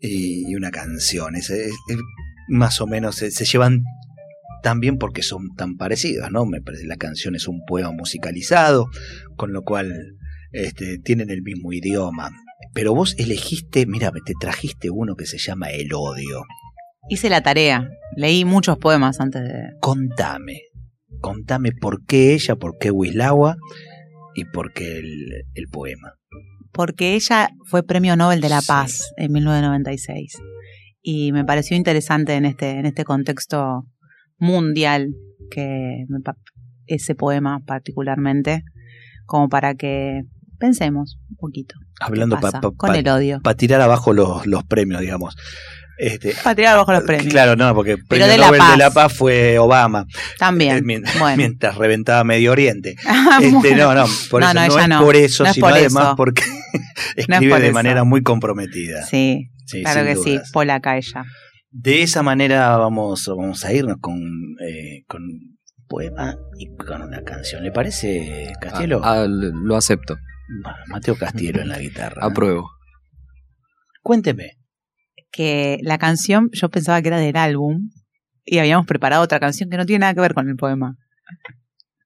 y, 0.00 0.50
y 0.50 0.54
una 0.54 0.70
canción. 0.70 1.34
Es, 1.36 1.50
es- 1.50 1.72
es 1.88 1.96
más 2.48 2.80
o 2.80 2.86
menos 2.86 3.16
se, 3.16 3.30
se 3.30 3.44
llevan 3.44 3.82
tan 4.62 4.80
bien 4.80 4.96
porque 4.96 5.22
son 5.22 5.54
tan 5.56 5.76
parecidos, 5.76 6.30
¿no? 6.30 6.46
Me 6.46 6.60
parece 6.60 6.86
la 6.86 6.96
canción 6.96 7.34
es 7.34 7.48
un 7.48 7.64
poema 7.66 7.92
musicalizado, 7.92 8.88
con 9.36 9.52
lo 9.52 9.62
cual 9.62 9.92
este, 10.52 10.98
tienen 10.98 11.30
el 11.30 11.42
mismo 11.42 11.72
idioma. 11.72 12.30
Pero 12.72 12.94
vos 12.94 13.14
elegiste, 13.18 13.86
mira, 13.86 14.10
te 14.24 14.32
trajiste 14.40 14.90
uno 14.90 15.14
que 15.16 15.26
se 15.26 15.38
llama 15.38 15.70
El 15.70 15.92
odio. 15.92 16.42
Hice 17.08 17.28
la 17.28 17.42
tarea. 17.42 17.88
Leí 18.16 18.44
muchos 18.44 18.78
poemas 18.78 19.20
antes 19.20 19.42
de. 19.42 19.52
Contame, 19.80 20.60
contame 21.20 21.72
por 21.72 22.04
qué 22.06 22.34
ella, 22.34 22.56
por 22.56 22.78
qué 22.78 22.90
Wislawa 22.90 23.56
y 24.34 24.44
por 24.44 24.72
qué 24.72 24.98
el, 24.98 25.44
el 25.54 25.66
poema. 25.68 26.14
Porque 26.72 27.14
ella 27.14 27.50
fue 27.66 27.82
premio 27.82 28.16
Nobel 28.16 28.40
de 28.40 28.48
la 28.48 28.60
Sí. 28.60 28.68
Paz 28.68 29.12
en 29.16 29.32
1996. 29.32 30.38
Y 31.02 31.32
me 31.32 31.44
pareció 31.44 31.76
interesante 31.76 32.34
en 32.34 32.44
este, 32.44 32.78
en 32.78 32.86
este 32.86 33.04
contexto 33.04 33.86
mundial 34.42 35.14
que 35.50 36.04
pa- 36.24 36.36
ese 36.86 37.14
poema 37.14 37.60
particularmente, 37.64 38.62
como 39.24 39.48
para 39.48 39.74
que 39.74 40.22
pensemos 40.58 41.18
un 41.30 41.36
poquito. 41.36 41.74
Hablando 42.00 42.38
para 42.40 42.60
con 42.76 42.94
el 42.94 43.08
odio. 43.08 43.40
tirar 43.56 43.80
abajo 43.80 44.12
los, 44.12 44.46
los 44.46 44.64
premios, 44.64 45.00
digamos. 45.00 45.36
Este, 45.98 46.34
Para 46.42 46.56
tirar 46.56 46.74
abajo 46.74 46.92
los 46.92 47.04
premios. 47.04 47.32
Claro, 47.32 47.54
no, 47.54 47.72
porque 47.74 47.92
el 47.92 48.04
premio 48.04 48.26
de 48.26 48.36
la 48.38 48.46
Nobel 48.46 48.60
de 48.60 48.66
Paz. 48.66 48.78
la 48.78 48.90
Paz 48.90 49.12
fue 49.12 49.58
Obama, 49.58 50.06
También. 50.38 50.78
eh, 50.78 50.82
mien- 50.82 51.04
bueno. 51.20 51.36
mientras 51.36 51.76
reventaba 51.76 52.24
Medio 52.24 52.50
Oriente. 52.50 52.96
Ah, 53.06 53.38
Este, 53.40 53.76
no, 53.76 53.94
no, 53.94 54.06
por 54.30 54.40
No, 54.42 54.46
eso, 54.50 54.54
no, 54.54 54.66
no, 54.66 54.78
es 54.80 54.88
no. 54.88 55.00
por 55.04 55.14
eso, 55.16 55.44
es 55.44 55.52
sino 55.52 55.66
por 55.66 55.72
además 55.74 56.04
eso. 56.06 56.16
porque 56.16 56.42
es 57.16 57.28
escribe 57.28 57.50
por 57.52 57.60
de 57.60 57.66
eso. 57.66 57.74
manera 57.74 58.04
muy 58.04 58.22
comprometida. 58.22 59.04
Sí, 59.06 59.48
Sí, 59.66 59.82
claro 59.82 60.04
que 60.04 60.16
sí. 60.16 60.32
dudas. 60.32 60.50
Polaca 60.52 60.96
ella. 60.96 61.24
De 61.72 62.02
esa 62.02 62.22
manera 62.22 62.76
vamos, 62.76 63.26
vamos 63.26 63.64
a 63.64 63.72
irnos 63.72 63.96
con, 64.00 64.18
eh, 64.60 65.04
con 65.08 65.22
un 65.22 65.58
poema 65.88 66.36
y 66.58 66.68
con 66.76 67.00
una 67.00 67.22
canción. 67.22 67.64
¿Le 67.64 67.72
parece, 67.72 68.52
Castielo? 68.60 69.00
Ah, 69.02 69.22
ah, 69.22 69.26
lo 69.26 69.76
acepto. 69.76 70.16
Bueno, 70.62 70.78
Mateo 70.88 71.16
Castielo 71.16 71.62
en 71.62 71.68
la 71.68 71.78
guitarra. 71.78 72.24
Apruebo. 72.24 72.70
Cuénteme. 74.02 74.58
que 75.30 75.78
la 75.82 75.96
canción 75.96 76.50
yo 76.52 76.68
pensaba 76.68 77.00
que 77.00 77.08
era 77.08 77.18
del 77.18 77.36
álbum 77.36 77.90
y 78.44 78.58
habíamos 78.58 78.86
preparado 78.86 79.22
otra 79.22 79.40
canción 79.40 79.70
que 79.70 79.78
no 79.78 79.86
tiene 79.86 80.00
nada 80.00 80.14
que 80.14 80.20
ver 80.20 80.34
con 80.34 80.48
el 80.48 80.56
poema. 80.56 80.98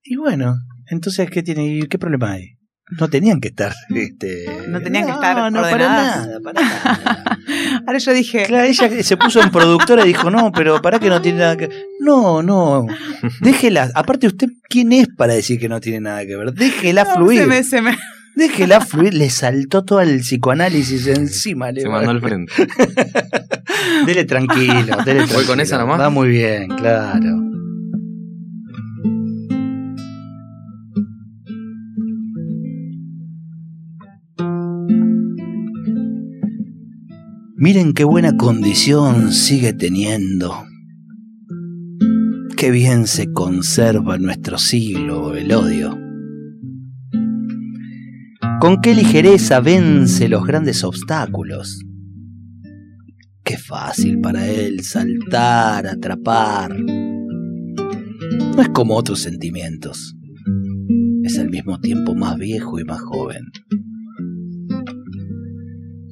Y 0.05 0.15
bueno, 0.15 0.55
entonces, 0.89 1.29
¿qué 1.29 1.43
tiene, 1.43 1.89
qué 1.89 1.99
problema 1.99 2.33
hay? 2.33 2.56
No 2.89 3.09
tenían 3.09 3.41
que 3.41 3.49
estar, 3.49 3.75
este... 3.95 4.47
No 4.69 4.81
tenían 4.81 5.07
que 5.07 5.11
estar 5.13 5.51
No, 5.51 5.61
para 5.61 5.75
ordenadas. 5.75 6.27
nada, 6.29 6.41
para 6.41 6.61
nada. 6.63 7.39
Ahora 7.87 7.99
yo 7.99 8.13
dije, 8.13 8.45
Claro, 8.47 8.65
ella 8.65 9.03
se 9.03 9.17
puso 9.17 9.43
en 9.43 9.51
productora 9.51 10.05
y 10.05 10.09
dijo, 10.09 10.31
no, 10.31 10.53
pero 10.53 10.81
para 10.81 11.01
que 11.01 11.09
no 11.09 11.21
tiene 11.21 11.41
nada 11.41 11.57
que 11.57 11.69
No, 12.01 12.43
no, 12.45 12.87
déjela. 13.41 13.91
Aparte, 13.95 14.29
¿usted 14.29 14.49
quién 14.69 14.93
es 14.93 15.09
para 15.09 15.35
decir 15.35 15.59
que 15.59 15.69
no 15.69 15.81
tiene 15.81 16.01
nada 16.01 16.25
que 16.25 16.37
ver? 16.37 16.53
Déjela 16.53 17.03
no, 17.05 17.15
fluir. 17.17 17.41
se 17.41 17.47
me, 17.49 17.63
se 17.65 17.83
me- 17.83 17.99
Déjela 18.37 18.81
fluir. 18.81 19.15
Le 19.15 19.31
saltó 19.31 19.83
todo 19.85 20.01
el 20.01 20.21
psicoanálisis 20.21 21.07
encima. 21.09 21.73
le 21.73 21.81
Se 21.81 21.89
mandó 21.89 22.11
al 22.13 22.21
frente. 22.21 22.53
Dele 24.07 24.25
tranquilo, 24.27 24.97
dele 25.05 25.25
tranquilo. 25.27 25.47
con 25.47 25.59
esa 25.61 25.79
nomás? 25.79 26.01
Va 26.01 26.11
muy 26.11 26.29
bien, 26.29 26.69
claro. 26.69 27.21
Miren 37.59 37.95
qué 37.95 38.05
buena 38.05 38.37
condición 38.37 39.33
sigue 39.33 39.73
teniendo. 39.73 40.67
Qué 42.55 42.71
bien 42.71 43.07
se 43.07 43.33
conserva 43.33 44.17
en 44.17 44.23
nuestro 44.25 44.59
siglo 44.59 45.35
el 45.35 45.51
odio. 45.53 45.99
Con 48.61 48.83
qué 48.83 48.95
ligereza 48.95 49.61
vence 49.61 50.29
los 50.29 50.45
grandes 50.45 50.85
obstáculos. 50.85 51.81
Qué 53.43 53.57
fácil 53.57 54.21
para 54.21 54.47
él 54.47 54.83
saltar, 54.83 55.87
atrapar. 55.87 56.79
No 56.79 58.61
es 58.61 58.69
como 58.69 58.97
otros 58.97 59.21
sentimientos. 59.21 60.15
Es 61.23 61.39
al 61.39 61.49
mismo 61.49 61.81
tiempo 61.81 62.15
más 62.15 62.37
viejo 62.37 62.79
y 62.79 62.85
más 62.85 63.01
joven. 63.01 63.47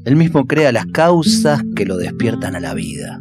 Él 0.05 0.16
mismo 0.16 0.46
crea 0.46 0.70
las 0.70 0.86
causas 0.86 1.62
que 1.74 1.86
lo 1.86 1.96
despiertan 1.96 2.55
a 2.57 2.61
la 2.61 2.74
vida. 2.74 3.20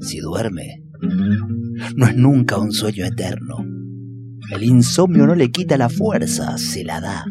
Si 0.00 0.18
duerme, 0.20 0.82
no 1.96 2.06
es 2.06 2.16
nunca 2.16 2.58
un 2.58 2.72
sueño 2.72 3.04
eterno. 3.04 3.58
El 4.50 4.64
insomnio 4.64 5.26
no 5.26 5.34
le 5.34 5.50
quita 5.50 5.76
la 5.76 5.90
fuerza, 5.90 6.56
se 6.56 6.82
la 6.82 7.00
da. 7.00 7.24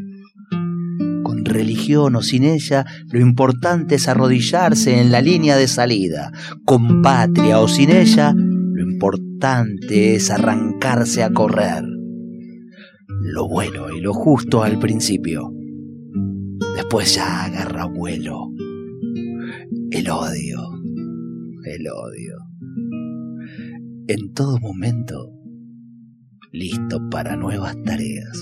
Con 1.23 1.43
religión 1.43 2.15
o 2.15 2.21
sin 2.21 2.43
ella, 2.43 2.85
lo 3.11 3.19
importante 3.19 3.95
es 3.95 4.07
arrodillarse 4.07 5.01
en 5.01 5.11
la 5.11 5.21
línea 5.21 5.57
de 5.57 5.67
salida. 5.67 6.31
Con 6.65 7.01
patria 7.01 7.59
o 7.59 7.67
sin 7.67 7.89
ella, 7.89 8.33
lo 8.35 8.81
importante 8.83 10.15
es 10.15 10.29
arrancarse 10.29 11.23
a 11.23 11.31
correr. 11.31 11.83
Lo 13.21 13.49
bueno 13.49 13.91
y 13.91 14.01
lo 14.01 14.13
justo 14.13 14.63
al 14.63 14.79
principio. 14.79 15.51
Después 16.76 17.16
ya 17.16 17.45
agarra 17.45 17.86
vuelo. 17.86 18.51
El 19.91 20.10
odio. 20.10 20.60
El 21.66 21.88
odio. 21.88 22.38
En 24.07 24.34
todo 24.34 24.60
momento, 24.60 25.32
listo 26.51 26.99
para 27.10 27.36
nuevas 27.36 27.76
tareas. 27.84 28.38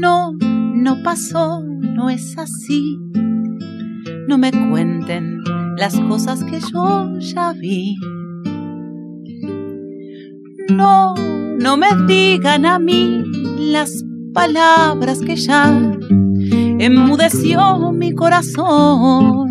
No, 0.00 0.32
no 0.40 1.02
pasó, 1.02 1.60
no 1.60 2.08
es 2.08 2.38
así. 2.38 2.96
No 4.28 4.36
me 4.36 4.52
cuenten 4.52 5.42
las 5.78 5.98
cosas 6.00 6.44
que 6.44 6.60
yo 6.60 7.18
ya 7.18 7.54
vi. 7.54 7.96
No, 10.68 11.14
no 11.14 11.78
me 11.78 11.86
digan 12.06 12.66
a 12.66 12.78
mí 12.78 13.22
las 13.58 14.04
palabras 14.34 15.20
que 15.20 15.34
ya 15.34 15.74
enmudeció 16.78 17.90
mi 17.92 18.14
corazón. 18.14 19.48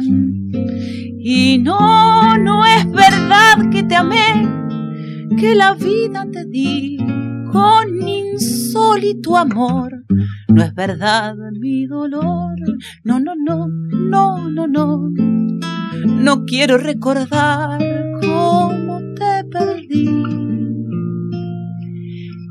Y 1.18 1.58
no, 1.58 2.38
no 2.38 2.64
es 2.64 2.86
verdad 2.92 3.72
que 3.72 3.82
te 3.82 3.96
amé, 3.96 4.48
que 5.40 5.56
la 5.56 5.74
vida 5.74 6.28
te 6.32 6.46
di 6.46 6.98
con 7.52 8.08
insólito 8.08 9.38
amor. 9.38 10.04
No 10.58 10.64
es 10.64 10.74
verdad 10.74 11.36
mi 11.60 11.86
dolor, 11.86 12.56
no, 13.04 13.20
no, 13.20 13.36
no, 13.36 13.68
no, 13.68 14.50
no, 14.50 14.68
no. 14.68 15.12
No 16.04 16.46
quiero 16.46 16.80
recordar 16.80 17.80
cómo 18.22 19.00
te 19.16 19.44
perdí. 19.52 20.10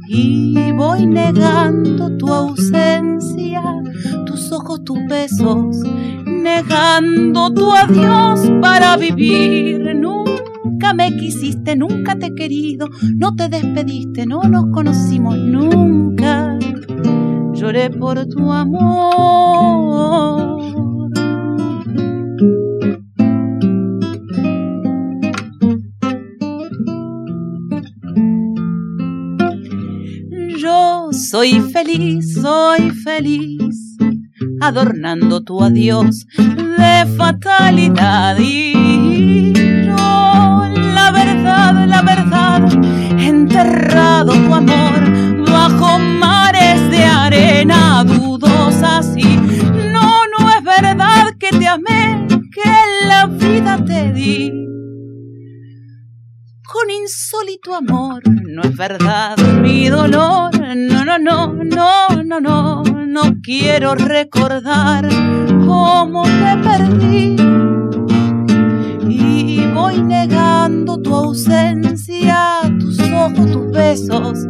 Y 0.08 0.70
voy 0.70 1.06
negando 1.08 2.16
tu 2.16 2.32
ausencia, 2.32 3.60
tus 4.24 4.52
ojos, 4.52 4.84
tus 4.84 5.00
besos, 5.08 5.76
negando 6.24 7.52
tu 7.52 7.72
adiós 7.72 8.48
para 8.62 8.96
vivir. 8.96 9.96
Nunca 9.96 10.94
me 10.94 11.10
quisiste, 11.16 11.74
nunca 11.74 12.16
te 12.16 12.26
he 12.26 12.34
querido, 12.36 12.88
no 13.16 13.34
te 13.34 13.48
despediste, 13.48 14.26
no 14.26 14.44
nos 14.44 14.66
conocimos 14.72 15.36
nunca. 15.36 16.56
Lloré 17.56 17.88
por 17.88 18.26
tu 18.26 18.52
amor. 18.52 18.86
Yo 30.58 31.08
soy 31.12 31.60
feliz, 31.72 32.34
soy 32.34 32.90
feliz, 32.90 33.96
adornando 34.60 35.42
tu 35.42 35.62
adiós 35.62 36.26
de 36.36 37.06
fatalidad. 37.16 38.36
Y 38.38 39.54
yo, 39.86 39.96
la 39.96 41.10
verdad, 41.10 41.86
la 41.86 42.02
verdad, 42.02 42.68
enterrado 43.18 44.32
tu 44.34 44.54
amor 44.54 45.05
arena 47.66 48.04
dudosas 48.04 49.16
y 49.16 49.24
no, 49.24 50.22
no 50.38 50.50
es 50.50 50.64
verdad 50.64 51.34
que 51.38 51.50
te 51.50 51.66
amé, 51.66 52.26
que 52.28 53.06
la 53.06 53.26
vida 53.26 53.84
te 53.84 54.12
di 54.12 54.52
con 56.62 56.90
insólito 56.90 57.74
amor. 57.74 58.22
No 58.26 58.62
es 58.62 58.76
verdad 58.76 59.36
mi 59.60 59.88
dolor, 59.88 60.50
no, 60.58 61.04
no, 61.04 61.18
no, 61.18 61.52
no, 61.52 62.22
no, 62.24 62.40
no, 62.40 62.82
no 62.82 63.22
quiero 63.42 63.94
recordar 63.94 65.08
cómo 65.66 66.22
te 66.24 66.56
perdí. 66.62 67.36
Y 69.08 69.66
voy 69.74 70.02
negando 70.02 71.00
tu 71.00 71.14
ausencia, 71.14 72.05
ojos, 73.36 73.50
tus 73.50 73.70
besos, 73.70 74.46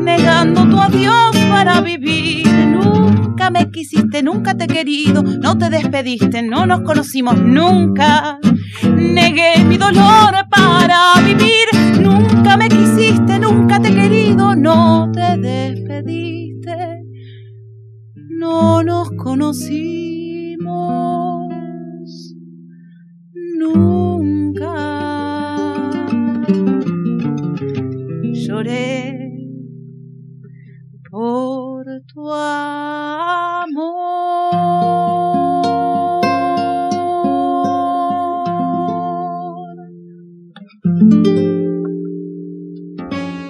negando 0.00 0.68
tu 0.68 0.78
adiós 0.78 1.36
para 1.48 1.80
vivir. 1.80 2.46
Nunca 2.46 3.50
me 3.50 3.70
quisiste, 3.70 4.22
nunca 4.22 4.54
te 4.54 4.64
he 4.64 4.66
querido, 4.66 5.22
no 5.22 5.56
te 5.56 5.70
despediste, 5.70 6.42
no 6.42 6.66
nos 6.66 6.82
conocimos 6.82 7.40
nunca. 7.40 8.38
Negué 8.82 9.64
mi 9.64 9.76
dolor 9.76 10.34
para 10.50 11.14
vivir. 11.24 11.66
Nunca 12.00 12.56
me 12.56 12.68
quisiste, 12.68 13.38
nunca 13.38 13.80
te 13.80 13.88
he 13.88 13.94
querido, 13.94 14.54
no 14.54 15.10
te 15.12 15.36
despediste. 15.38 17.02
No 18.38 18.82
nos 18.82 19.10
conocimos 19.12 20.66
nunca. 23.58 25.05
Lloré 28.46 29.12
por 31.10 31.84
tu 32.06 32.30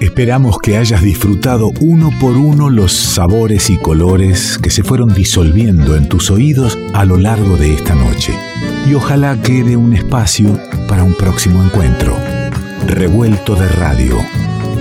Esperamos 0.00 0.58
que 0.62 0.78
hayas 0.78 1.02
disfrutado 1.02 1.72
uno 1.80 2.10
por 2.18 2.38
uno 2.38 2.70
los 2.70 2.92
sabores 2.92 3.68
y 3.68 3.76
colores 3.76 4.58
que 4.62 4.70
se 4.70 4.82
fueron 4.82 5.12
disolviendo 5.12 5.94
en 5.94 6.08
tus 6.08 6.30
oídos 6.30 6.78
a 6.94 7.04
lo 7.04 7.18
largo 7.18 7.58
de 7.58 7.74
esta 7.74 7.94
noche. 7.94 8.32
Y 8.86 8.94
ojalá 8.94 9.42
quede 9.42 9.76
un 9.76 9.92
espacio 9.92 10.58
para 10.88 11.04
un 11.04 11.12
próximo 11.12 11.62
encuentro. 11.62 12.16
Revuelto 12.86 13.56
de 13.56 13.68
radio. 13.68 14.16